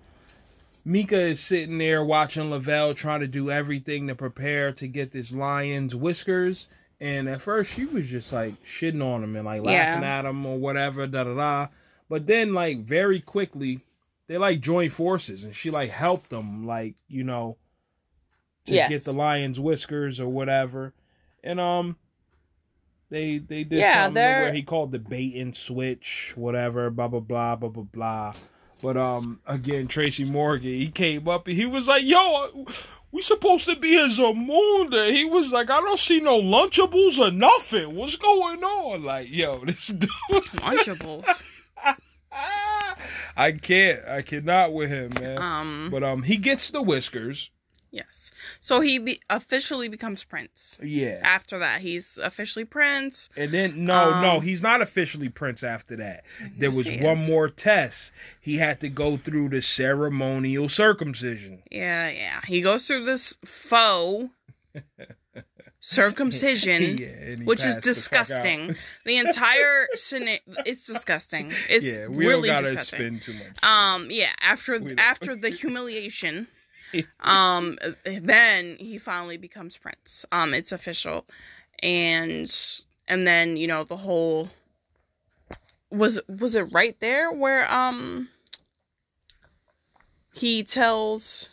[0.86, 5.34] Meeka is sitting there watching Lavelle trying to do everything to prepare to get this
[5.34, 6.68] lion's whiskers,
[6.99, 9.86] And at first, she was just like shitting on him and like Yeah.
[9.86, 11.68] laughing at him or whatever, da da da.
[12.09, 13.80] But then, like very quickly,
[14.28, 17.57] they like joined forces, and she like helped them, like you know,
[18.65, 18.89] to Yes.
[18.89, 20.93] get the lion's whiskers or whatever.
[21.43, 21.97] And um,
[23.09, 27.07] they they did Yeah, something they're- where he called the bait and switch, whatever, blah
[27.07, 28.34] blah blah blah blah blah.
[28.82, 32.65] But um, again, Tracy Morgan, he came up and he was like, "Yo,
[33.11, 37.32] we supposed to be in Zamunda." He was like, "I don't see no Lunchables or
[37.32, 37.95] nothing.
[37.95, 40.09] What's going on?" Like, yo, this dude.
[40.55, 41.43] Lunchables.
[43.36, 43.99] I can't.
[44.07, 45.39] I cannot with him, man.
[45.39, 45.88] um.
[45.91, 47.49] But um, he gets the whiskers.
[47.91, 48.31] Yes.
[48.59, 50.79] So he be- officially becomes prince.
[50.81, 51.19] Yeah.
[51.23, 53.29] After that, he's officially prince.
[53.38, 56.23] And then no, no, Um, he's not officially prince after that.
[56.57, 57.29] There was one is.
[57.29, 58.11] more test.
[58.41, 61.61] He had to go through the ceremonial circumcision.
[61.69, 62.41] Yeah, yeah.
[62.47, 64.31] He goes through this faux
[65.84, 68.75] circumcision, Yeah, which is passed the disgusting.
[69.05, 71.51] The entire scenario, it's disgusting.
[71.69, 72.99] It's yeah, we really gotta disgusting.
[72.99, 73.63] spend too much.
[73.63, 74.31] Um, yeah.
[74.41, 76.47] After after the humiliation,
[77.19, 80.25] um, then he finally becomes prince.
[80.31, 81.25] Um, it's official,
[81.81, 82.49] and
[83.09, 84.49] and then you know the whole
[85.91, 88.29] was was it right there where um
[90.34, 91.49] he tells.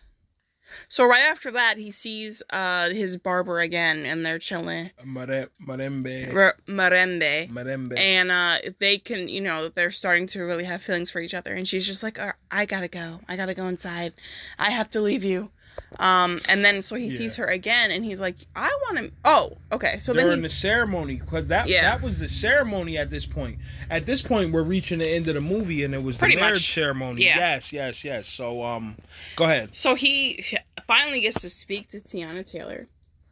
[0.89, 4.91] So right after that, he sees uh his barber again, and they're chilling.
[5.05, 6.35] Mare- Marembe.
[6.35, 7.99] R- Marembe Marembe.
[7.99, 11.53] and uh they can you know they're starting to really have feelings for each other
[11.55, 14.13] and she's just like "Uh, i gotta go i gotta go inside
[14.59, 15.51] i have to leave you
[15.99, 17.11] um and then so he Yeah.
[17.17, 20.49] sees her again and he's like i want to oh okay so During then the
[20.49, 21.83] ceremony, because that Yeah.
[21.83, 23.59] that was the ceremony at this point.
[23.91, 26.41] At this point, we're reaching the end of the movie, and it was Pretty the
[26.43, 26.73] marriage much.
[26.75, 27.25] ceremony.
[27.25, 27.37] Yeah.
[27.39, 28.29] Yes, yes, yes.
[28.29, 28.97] So, um,
[29.37, 29.75] go ahead.
[29.75, 30.43] so he
[30.87, 32.87] finally gets to speak to teyana taylor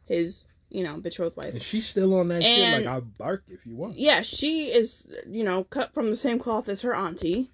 [0.05, 2.85] his you know betrothed wife Is she still on that And- shit?
[2.85, 3.97] Like, I'll bark if you want.
[3.97, 7.49] yeah she is you know cut from the same cloth as her auntie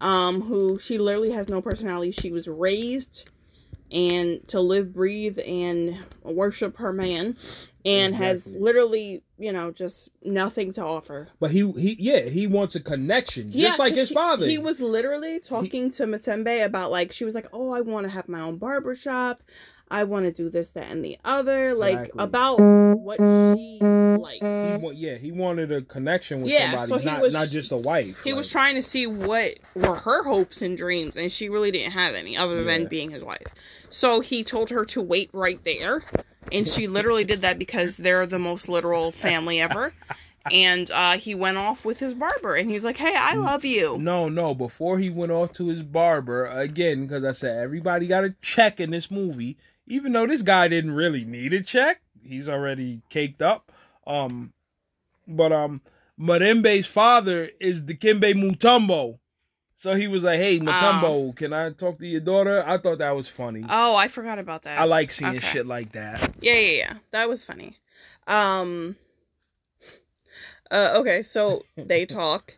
[0.00, 3.28] um who she literally has no personality she was raised
[3.92, 7.36] and to live breathe and worship her man
[7.84, 12.74] and has literally you know just nothing to offer But he, he, yeah, he wants
[12.76, 14.46] a connection, just like his he, father.
[14.46, 18.10] he was literally talking to matembe about like she was like oh i want to
[18.10, 19.42] have my own barber shop
[19.90, 22.22] i want to do this that and the other like Exactly.
[22.24, 23.80] about what she He
[24.16, 27.48] likes wa- yeah, he wanted a connection with Yeah, somebody, so he not was- not
[27.48, 28.16] just a wife.
[28.22, 31.92] He was trying to see what were her hopes and dreams, and she really didn't
[31.92, 33.42] have any other than being his wife.
[33.92, 36.02] So he told her to wait right there,
[36.50, 39.92] and she literally did that because they're the most literal family ever.
[40.50, 43.98] And uh, he went off with his barber, and he's like, "Hey, I love you."
[43.98, 44.54] No, no.
[44.54, 48.80] Before he went off to his barber again, because I said everybody got a check
[48.80, 52.00] in this movie, even though this guy didn't really need a check.
[52.24, 53.70] He's already caked up.
[54.06, 54.52] Um,
[55.28, 55.80] but um,
[56.18, 59.18] Marembe's father is Dikembe Mutombo,
[59.82, 63.16] so he was like, "Hey, Mutombo, can I talk to your daughter?" I thought that
[63.16, 63.64] was funny.
[63.68, 64.78] Oh, I forgot about that.
[64.78, 65.40] I like seeing okay.
[65.40, 66.36] shit like that.
[66.40, 66.94] Yeah, yeah, yeah.
[67.10, 67.78] That was funny.
[68.28, 68.94] Um
[70.70, 72.56] uh, okay, so they talk.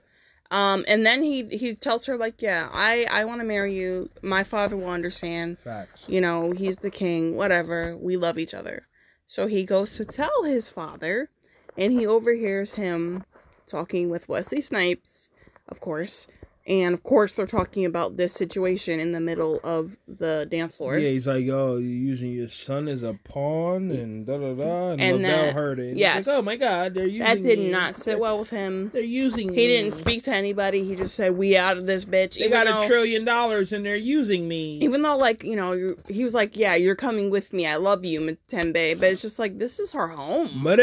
[0.51, 4.11] Um and then he he tells her like, "Yeah, I I want to marry you.
[4.23, 5.59] My father will understand.
[5.61, 6.03] Facts.
[6.07, 7.97] You know, he's the king, whatever.
[7.97, 8.87] We love each other."
[9.27, 11.31] So he goes to tell his father
[11.75, 13.25] and he overhears him
[13.67, 15.31] talking with Wesley Snipes,
[15.67, 16.27] of course.
[16.67, 20.97] And of course, they're talking about this situation in the middle of the dance floor.
[20.99, 24.91] Yeah, he's like, "Oh, you're using your son as a pawn," and da da da.
[24.93, 25.99] And, And that- heard it.
[25.99, 26.27] Yes.
[26.27, 27.71] like, oh my God, they're using That did me.
[27.71, 28.89] not sit well with him.
[28.95, 29.49] They're using.
[29.49, 29.55] Me.
[29.55, 29.75] He me.
[29.75, 30.85] didn't speak to anybody.
[30.85, 33.85] He just said, "We out of this bitch." They got though, a trillion dollars and
[33.85, 34.79] they're using me.
[34.81, 37.67] even though, like you know, he was like, "Yeah, you're coming with me.
[37.67, 40.67] I love you, Matembe." But it's just like this is her home.
[40.67, 40.77] Uh,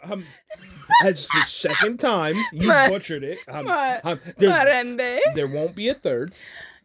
[0.04, 0.26] I'm,
[1.02, 3.38] that's the second time you butchered it.
[3.48, 5.18] I'm- Ma- I'm- there, Matembe.
[5.34, 6.34] there won't be a third.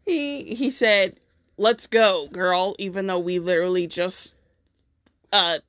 [0.05, 1.19] He he said,
[1.57, 4.33] "Let's go, girl." Even though we literally just
[5.31, 5.59] uh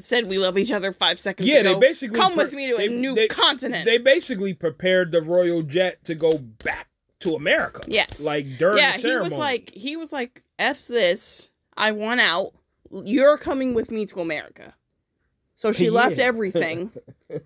[0.00, 1.74] said we love each other five seconds Yeah, ago.
[1.74, 3.84] they basically come pre- with me to they- a new they- continent.
[3.84, 6.88] They basically prepared the royal jet to go back
[7.20, 7.82] to America.
[7.86, 8.18] yes.
[8.18, 11.48] Like during yeah, the he was like, he was like, "F this.
[11.76, 12.52] I want out.
[12.90, 14.74] You're coming with me to America."
[15.54, 16.90] So she left everything,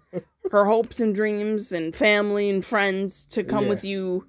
[0.52, 3.70] her hopes and dreams and family and friends to come Yeah.
[3.70, 4.26] with you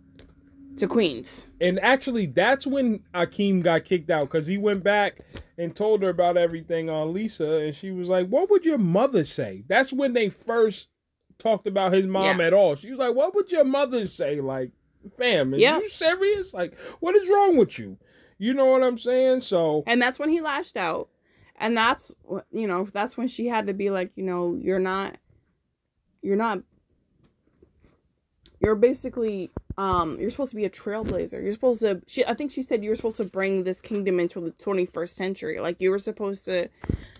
[0.78, 1.43] to Queens.
[1.59, 5.22] And actually, that's when Akeem got kicked out because he went back
[5.57, 9.24] and told her about everything on Lisa, and she was like, "What would your mother
[9.24, 10.88] say?" That's when they first
[11.39, 12.47] talked about his mom Yeah.
[12.47, 12.76] at all.
[12.76, 14.70] She was like, "What would your mother say?" Like,
[15.18, 15.80] fam, is Yeah.
[15.80, 16.53] you serious?
[16.53, 17.97] Like, what is wrong with you?
[18.38, 19.41] You know what I'm saying?
[19.41, 21.09] So And that's when he lashed out.
[21.59, 22.11] and that's
[22.51, 25.15] you know that's when she had to be like you know you're not
[26.22, 26.59] you're not
[28.59, 31.34] you're basically um you're supposed to be a trailblazer.
[31.43, 34.20] You're supposed to she i think she said you were supposed to bring this kingdom
[34.20, 35.59] into the 21st century.
[35.59, 36.70] Like you were supposed to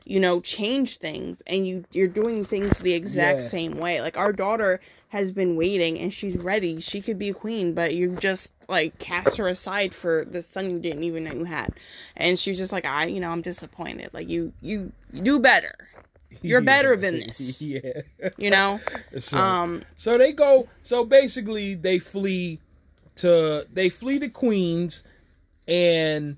[0.06, 3.46] you know change things and you you're doing things the exact Yeah.
[3.48, 4.02] same way.
[4.02, 4.80] Like our daughter
[5.10, 6.80] has been waiting and she's ready.
[6.82, 10.72] She could be a queen but you just like cast her aside for the son
[10.72, 11.72] you didn't even know you had.
[12.16, 14.10] And she's just like i you know i'm disappointed.
[14.14, 15.76] Like you you, you do better
[16.42, 17.62] You're better than this.
[17.62, 18.02] Yeah.
[18.38, 18.80] you know
[19.20, 20.68] So, um so they go.
[20.84, 22.60] So basically, they flee
[23.18, 25.04] to they flee to Queens,
[25.68, 26.38] and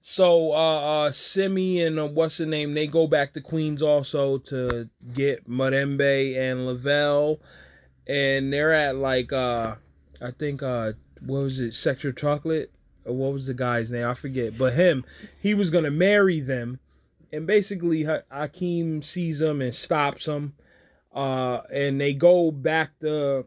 [0.00, 2.74] so uh, uh Semmi and uh, what's the name?
[2.74, 7.38] They go back to Queens also to get Marembe and Lavelle,
[8.06, 9.76] and they're at like uh
[10.20, 11.74] I think uh what was it?
[11.74, 12.70] Sexual Chocolate.
[13.04, 14.06] Or what was the guy's name?
[14.06, 14.56] I forget.
[14.56, 15.04] But him,
[15.40, 16.78] he was gonna marry them,
[17.32, 20.54] and basically Ha- Hakeem sees them and stops them
[21.14, 23.46] uh, and they go back to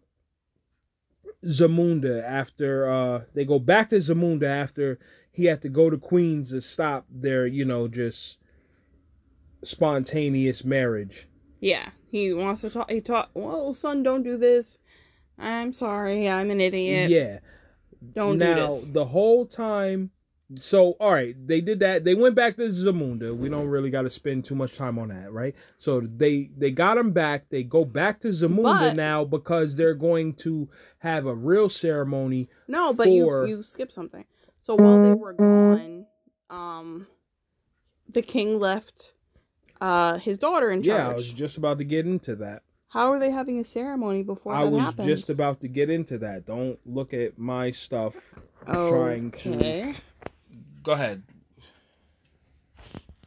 [1.46, 5.00] Zamunda after uh, they go back to Zamunda after
[5.32, 8.38] he had to go to Queens to stop their, you know, just
[9.64, 11.28] spontaneous marriage.
[11.60, 12.90] Yeah, he wants to talk.
[12.90, 13.30] He talk.
[13.34, 14.78] Well, son, don't do this.
[15.38, 16.30] I'm sorry.
[16.30, 17.10] I'm an idiot.
[17.10, 17.40] Yeah.
[18.14, 18.94] Don't now do this.
[18.94, 20.12] the whole time.
[20.60, 22.04] So all right, they did that.
[22.04, 23.36] They went back to Zamunda.
[23.36, 25.56] We don't really got to spend too much time on that, right?
[25.78, 27.50] So they they got him back.
[27.50, 30.70] They go back to Zamunda But- now because they're going to
[31.00, 34.24] have a real ceremony No, but for- you you skipped something.
[34.62, 36.06] So while they were gone,
[36.50, 37.08] um,
[38.12, 39.14] the king left
[39.82, 41.00] uh his daughter in charge.
[41.00, 42.62] Yeah, I was just about to get into that.
[42.90, 45.08] How are they having a ceremony before I was happened?
[45.10, 46.46] just about to get into that.
[46.46, 48.14] Don't look at my stuff
[48.66, 49.94] trying to.
[50.86, 51.24] Go ahead.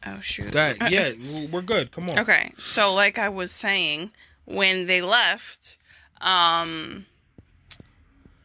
[0.05, 0.51] Oh shoot.
[0.51, 0.91] Go ahead.
[0.91, 1.11] Yeah,
[1.51, 1.91] we're good.
[1.91, 2.19] Come on.
[2.19, 4.11] Okay, so like I was saying,
[4.45, 5.77] when they left,
[6.21, 7.05] um,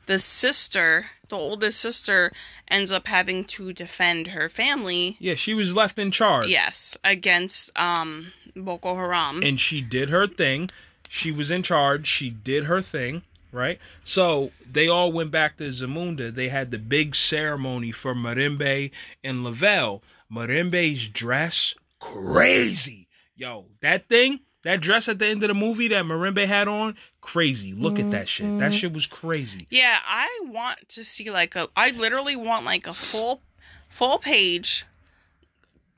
[0.07, 2.33] the sister, the oldest sister,
[2.69, 5.17] ends up having to defend her family.
[5.21, 6.49] Yeah, she was left in charge.
[6.49, 9.43] Yes, against um Boko Haram.
[9.43, 10.71] And she did her thing.
[11.09, 12.09] She was in charge.
[12.09, 13.23] She did her thing,
[13.55, 13.78] right?
[14.05, 16.34] So they all went back to Zamunda.
[16.34, 18.90] They had the big ceremony for Marimbe
[19.22, 20.02] and Lavelle.
[20.30, 23.09] Marimbe's dress, crazy.
[23.36, 26.96] Yo, that thing, that dress at the end of the movie that Marimbe had on,
[27.20, 27.72] crazy.
[27.72, 28.46] Look at that shit.
[28.59, 28.72] That mm-hmm.
[28.72, 29.66] shit was crazy.
[29.70, 31.68] yeah, I want to see like a.
[31.76, 33.42] I literally want like a full,
[33.88, 34.84] full page,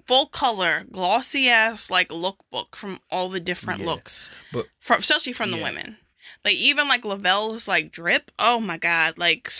[0.07, 5.32] full color, glossy ass like lookbook from all the different Yeah, looks, but- from especially
[5.32, 5.96] from the women.
[6.47, 8.30] Like even like Lavelle's like drip.
[8.38, 9.18] Oh my god!
[9.18, 9.53] Like,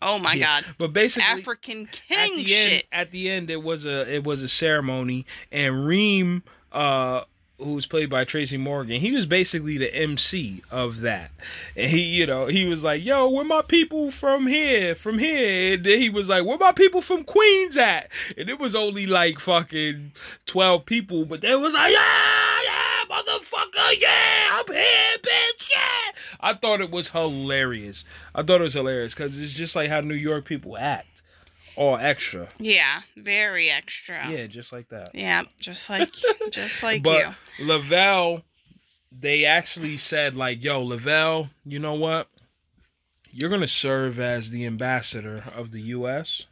[0.00, 0.62] oh my Yeah.
[0.62, 0.74] god!
[0.78, 2.72] But basically, African king the shit.
[2.72, 7.22] end, at the end, it was a it was a ceremony, and Reem, uh,
[7.58, 11.30] who was played by Tracy Morgan, he was basically the MC of that,
[11.76, 14.94] and he, you know, he was like, "Yo, where my people from here?
[14.94, 18.60] From here?" And then he was like, "Where my people from Queens at?" And it
[18.60, 20.12] was only like fucking
[20.46, 22.61] twelve people, but they was like, "Yeah, yeah,
[23.12, 28.04] motherfucker, yeah, I'm here, bitch, yeah." I thought it was hilarious.
[28.34, 31.12] I thought it was hilarious because it's just like how New York people act
[31.76, 32.48] all extra.
[32.58, 34.28] Yeah, very extra.
[34.28, 35.10] Yeah, just like that.
[35.14, 36.12] Yeah, just like
[36.50, 37.66] just like but you.
[37.66, 38.42] Lavelle,
[39.10, 42.28] they actually said like, "Yo, Lavelle, you know what?
[43.30, 46.44] You're gonna serve as the ambassador of the U.S."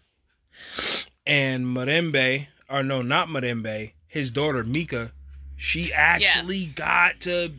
[1.26, 5.12] And Marembe, or no, not Marembe, his daughter Meeka,
[5.62, 6.72] she actually Yes.
[6.72, 7.52] got to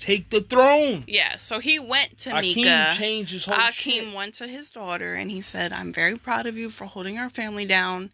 [0.00, 1.04] take the throne.
[1.06, 2.96] Yeah, so he went to Akeem Meeka.
[2.96, 4.14] changed his whole Akeem shit.
[4.14, 7.30] went to his daughter and he said, "I'm very proud of you for holding our
[7.30, 8.10] family down."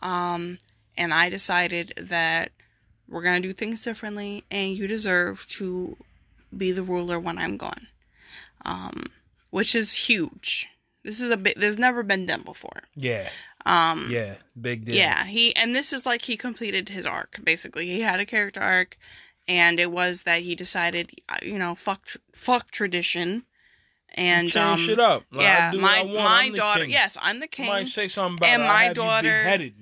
[0.00, 0.58] Um,
[0.96, 2.52] and I decided that
[3.08, 5.96] we're gonna do things differently, and you deserve to
[6.56, 7.88] be the ruler when I'm gone.
[8.64, 9.04] Um,
[9.50, 10.68] which is huge.
[11.02, 11.58] This is a bit.
[11.58, 12.82] There's never been done before.
[12.94, 13.28] Yeah,
[13.66, 14.94] Um, yeah, big deal.
[14.94, 17.38] Yeah, he and this is like he completed his arc.
[17.44, 18.96] Basically, he had a character arc,
[19.46, 23.44] and it was that he decided, uh, you know, fuck, fuck tradition,
[24.14, 25.24] and change um, shit up.
[25.30, 26.84] Like, yeah, do what I my my I'm daughter.
[26.84, 27.66] Yes, I'm the king.
[27.66, 29.74] Somebody say something about And it, my daughter- beheaded,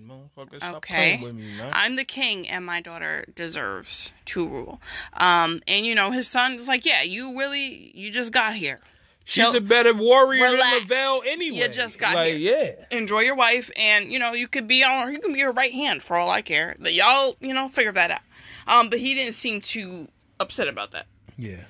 [0.63, 1.19] Okay.
[1.21, 1.45] with me.
[1.73, 4.81] I'm the king, and my daughter deserves to rule.
[5.15, 8.81] Um, and you know, his son's like, yeah, you really, you just got here.
[9.29, 10.63] She's a better warrior Relax.
[10.63, 11.59] than Lavelle anyway.
[11.59, 12.73] You just got like, yeah.
[12.91, 15.71] Enjoy your wife, and you know, you could be on, you can be her right
[15.71, 16.75] hand for all I care.
[16.81, 18.23] But y'all, you know, figure that out.
[18.67, 20.09] Um, but he didn't seem too
[20.41, 21.07] upset about that.
[21.37, 21.65] Yeah.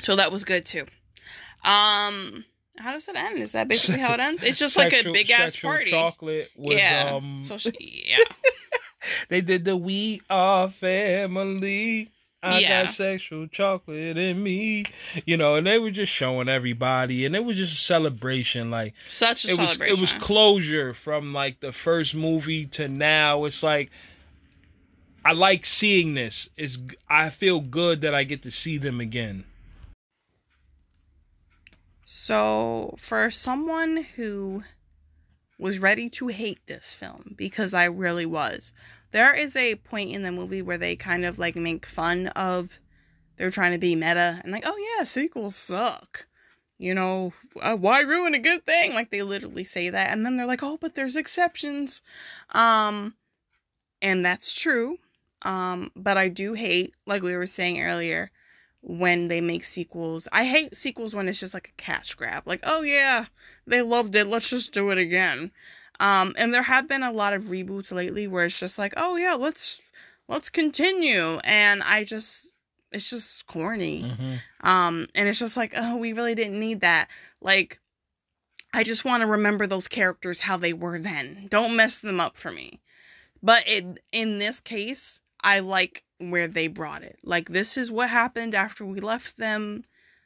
[0.00, 0.86] So that was good too.
[1.64, 2.44] Um,
[2.76, 3.38] how does it end?
[3.38, 4.42] Is that basically how it ends?
[4.42, 5.92] It's just like a big ass party.
[5.92, 7.12] chocolate was yeah.
[7.12, 8.24] um so she, yeah.
[9.28, 12.10] they did the "We Are Family."
[12.42, 12.84] I Yeah.
[12.84, 14.84] got sexual chocolate in me,
[15.26, 18.70] you know, and they were just showing everybody, and it was just a celebration.
[18.70, 19.96] Like Such a it was, celebration.
[19.96, 23.44] it was closure from like the first movie to now.
[23.44, 23.90] It's like
[25.24, 26.48] I like seeing this.
[26.56, 29.44] It's I feel good that I get to see them again.
[32.06, 34.64] So, for someone who
[35.58, 38.72] was ready to hate this film, because I really was,
[39.12, 42.78] there is a point in the movie where they kind of like make fun of
[43.36, 46.26] they're trying to be meta and like, oh yeah, sequels suck.
[46.78, 48.94] You know, uh, why ruin a good thing?
[48.94, 52.00] Like they literally say that, and then they're like, oh, but there's exceptions.
[52.50, 53.14] Um,
[54.00, 54.98] and that's true.
[55.42, 58.30] Um, but I do hate, like we were saying earlier,
[58.82, 60.26] when they make sequels.
[60.32, 62.44] I hate sequels when it's just like a cash grab.
[62.46, 63.26] Like, oh yeah,
[63.66, 65.50] they loved it, let's just do it again.
[66.00, 69.16] Um, and there have been a lot of reboots lately where it's just like, oh
[69.16, 69.80] yeah, let's
[70.26, 71.36] let's continue.
[71.44, 72.48] And I just
[72.90, 74.02] it's just corny.
[74.02, 74.66] Mm-hmm.
[74.68, 77.08] Um, and it's just like, oh, we really didn't need that.
[77.40, 77.78] Like,
[78.72, 81.46] I just want to remember those characters how they were then.
[81.50, 82.80] Don't mess them up for me.
[83.42, 87.18] But it, in this case, I like where they brought it.
[87.22, 89.82] Like, this is what happened after we left them.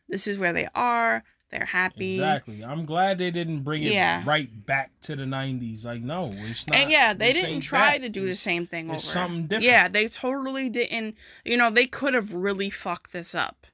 [0.09, 1.22] This is where they are.
[1.51, 2.14] They're happy.
[2.14, 2.64] Exactly.
[2.64, 4.22] I'm glad they didn't bring it Yeah.
[4.26, 5.84] right back to the 90s.
[5.84, 6.76] Like, no, it's not.
[6.76, 8.05] And yeah, they this didn't try that.
[8.05, 8.97] to do the same thing over.
[8.97, 9.64] it's something different.
[9.64, 11.14] Yeah, they totally didn't.
[11.45, 13.66] You know, they could have really fucked this up.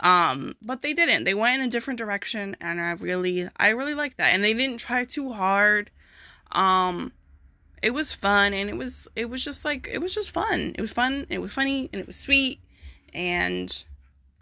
[0.00, 1.24] Um, but they didn't.
[1.24, 4.32] They went in a different direction and I really I really like that.
[4.34, 5.90] And they didn't try too hard.
[6.52, 7.12] Um
[7.82, 10.72] it was fun and it was it was just like it was just fun.
[10.76, 12.60] It was fun, it was funny, and it was sweet
[13.12, 13.84] and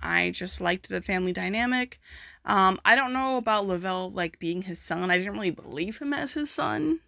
[0.01, 2.01] I just liked the family dynamic.
[2.45, 5.11] Um, I don't know about Lavelle like being his son.
[5.11, 7.01] I didn't really believe him as his son.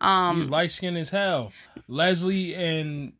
[0.00, 1.52] Um, He's light skinned as hell.
[1.88, 3.12] Leslie and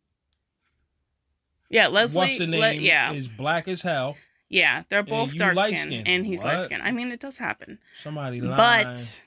[1.69, 2.19] yeah, Leslie.
[2.19, 4.17] what's the Le- name yeah, is black as hell.
[4.49, 6.83] yeah, they're both dark skinned, and he's light skinned.
[6.83, 8.57] I mean, it does happen, Somebody lying.
[8.87, 9.21] but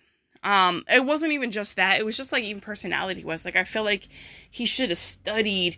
[0.43, 1.99] um, it wasn't even just that.
[1.99, 4.07] It was just like even personality was like I feel like
[4.49, 5.77] he should have studied.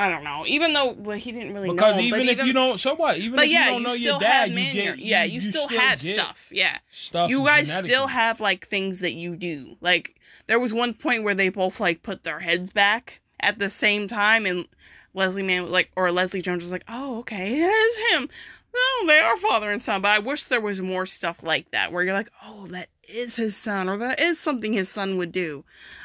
[0.00, 2.02] I don't know, even though well, he didn't really know because know.
[2.02, 3.18] even if you don't, so what?
[3.18, 5.24] Even but if yeah, you don't you know still your dad, have you get yeah,
[5.24, 6.48] you, still, have stuff.
[6.50, 9.76] Yeah, Stuff you guys still have like things that you do.
[9.82, 13.68] Like there was one point where they both like put their heads back at the
[13.68, 14.66] same time, and
[15.12, 18.30] Leslie Mann was like, or Leslie Jones was like, "Oh, okay, it is him."
[18.72, 21.92] No, they are father and son, but I wish there was more stuff like that
[21.92, 25.32] where you're like, "Oh, that is his son," or "That is something his son would
[25.32, 25.64] do."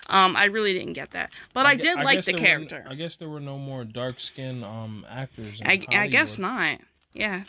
[0.09, 2.86] Um, I really didn't get that, but I, gue- did like the there were- character.
[2.89, 5.61] I guess there were no more dark skinned um actors.
[5.61, 6.80] In I, I guess not.
[7.13, 7.43] Yeah.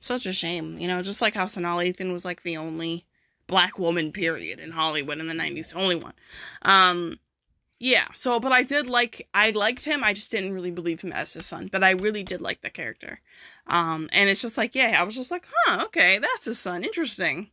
[0.00, 0.78] Such a shame.
[0.78, 3.04] You know, just like how Sanaa Lathan was like the only
[3.46, 6.14] black woman period in Hollywood in the 90s, only one.
[6.62, 7.18] Um
[7.78, 10.02] yeah, so but I did like I liked him.
[10.04, 12.70] I just didn't really believe him as his son, but I really did like the
[12.70, 13.20] character.
[13.66, 16.84] Um and it's just like, yeah, I was just like, "Huh, okay, that's his son.
[16.84, 17.48] Interesting."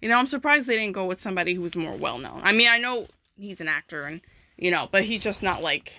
[0.00, 2.40] You know, I'm surprised they didn't go with somebody who was more well known.
[2.42, 3.06] I mean, I know
[3.36, 4.20] he's an actor and
[4.56, 5.92] you know, but he's just not like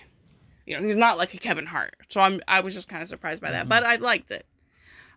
[0.66, 1.94] you know, he's not like a Kevin Hart.
[2.08, 3.68] So I'm I was just kind of surprised by that, Mhm.
[3.68, 4.46] but I liked it.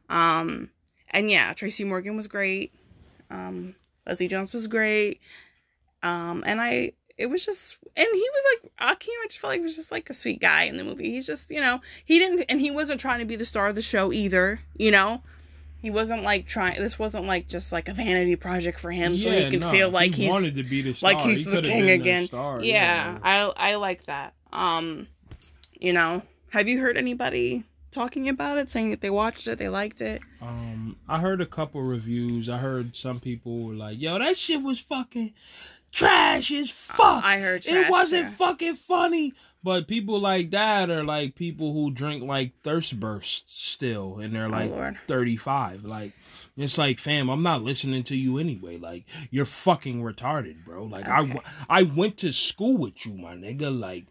[0.09, 0.69] Um
[1.11, 2.71] and yeah, Tracy Morgan was great.
[3.29, 3.75] Um
[4.05, 5.19] Leslie Jones was great.
[6.03, 9.59] Um and I it was just and he was like Akeem I just felt like
[9.59, 11.11] he was just like a sweet guy in the movie.
[11.11, 13.75] He's just, you know, he didn't and he wasn't trying to be the star of
[13.75, 15.21] the show either, you know.
[15.81, 19.29] He wasn't like trying this wasn't like just like a vanity project for him so
[19.31, 21.11] he Yeah, can no, feel like he he's wanted to be the star.
[21.13, 22.25] like he's He the king again.
[22.25, 24.33] star, yeah, I I like that.
[24.51, 25.07] Um,
[25.79, 29.69] you know, have you heard anybody talking about it, saying that they watched it, they
[29.69, 30.21] liked it?
[30.41, 32.49] Um, I heard a couple reviews.
[32.49, 35.33] I heard some people were like, "Yo, that shit was fucking
[35.95, 37.23] trash as fuck.
[37.23, 38.35] I heard trash, it wasn't too.
[38.35, 39.33] fucking funny."
[39.63, 44.47] But people like that are like people who drink like thirst bursts still, and they're
[44.49, 45.83] like oh thirty five.
[45.83, 46.11] Like
[46.55, 48.77] it's like, fam, I'm not listening to you anyway.
[48.77, 50.83] Like you're fucking retarded, bro.
[50.85, 51.39] Like Okay.
[51.67, 53.75] I I went to school with you, my nigga.
[53.75, 54.05] Like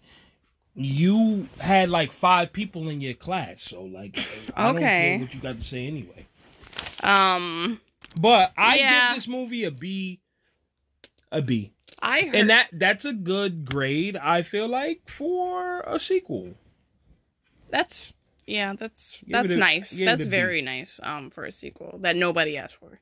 [0.75, 4.17] you had like five people in your class, so like
[4.57, 5.11] I don't Okay.
[5.11, 6.27] care what you got to say anyway.
[7.05, 7.81] um,
[8.17, 9.11] But I Yeah.
[9.11, 10.21] give this movie a B.
[11.31, 11.73] A B.
[12.03, 16.55] I heard And that that's a good grade, I feel like, for a sequel.
[17.71, 18.13] that's
[18.47, 19.91] yeah, that's Give that's a- nice.
[19.91, 21.01] That's very nice.
[21.03, 23.01] Um, for a sequel that nobody asked for.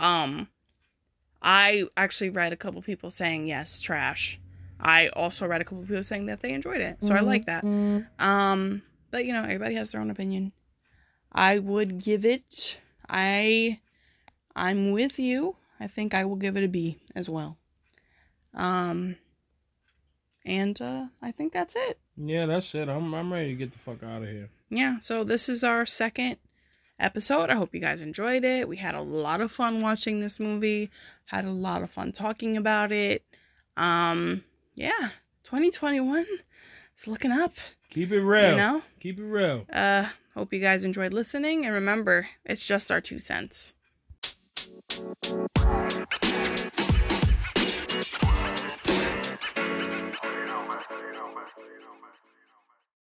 [0.00, 0.48] Um,
[1.40, 4.40] I actually read a couple people saying yes, trash.
[4.80, 7.64] I also read a couple people saying that they enjoyed it, so I like that.
[8.18, 10.52] Um, but you know, everybody has their own opinion.
[11.30, 12.78] I would give it.
[13.08, 13.78] I,
[14.56, 15.56] I'm with you.
[15.78, 17.58] I think I will give it a B as well.
[18.54, 19.16] Um,
[20.44, 21.98] And uh, I think that's it.
[22.16, 22.88] Yeah, that's it.
[22.88, 24.48] I'm I'm ready to get the fuck out of here.
[24.70, 26.36] Yeah, so this is our second
[26.98, 27.50] episode.
[27.50, 28.68] I hope you guys enjoyed it.
[28.68, 30.90] We had a lot of fun watching this movie.
[31.26, 33.24] Had a lot of fun talking about it.
[33.76, 34.44] Um,
[34.74, 35.10] yeah,
[35.44, 36.26] 2021
[36.96, 37.54] is looking up.
[37.90, 38.50] Keep it real.
[38.50, 38.82] You know?
[39.00, 39.66] Keep it real.
[39.72, 43.74] Uh, hope you guys enjoyed listening and remember, it's just our two cents.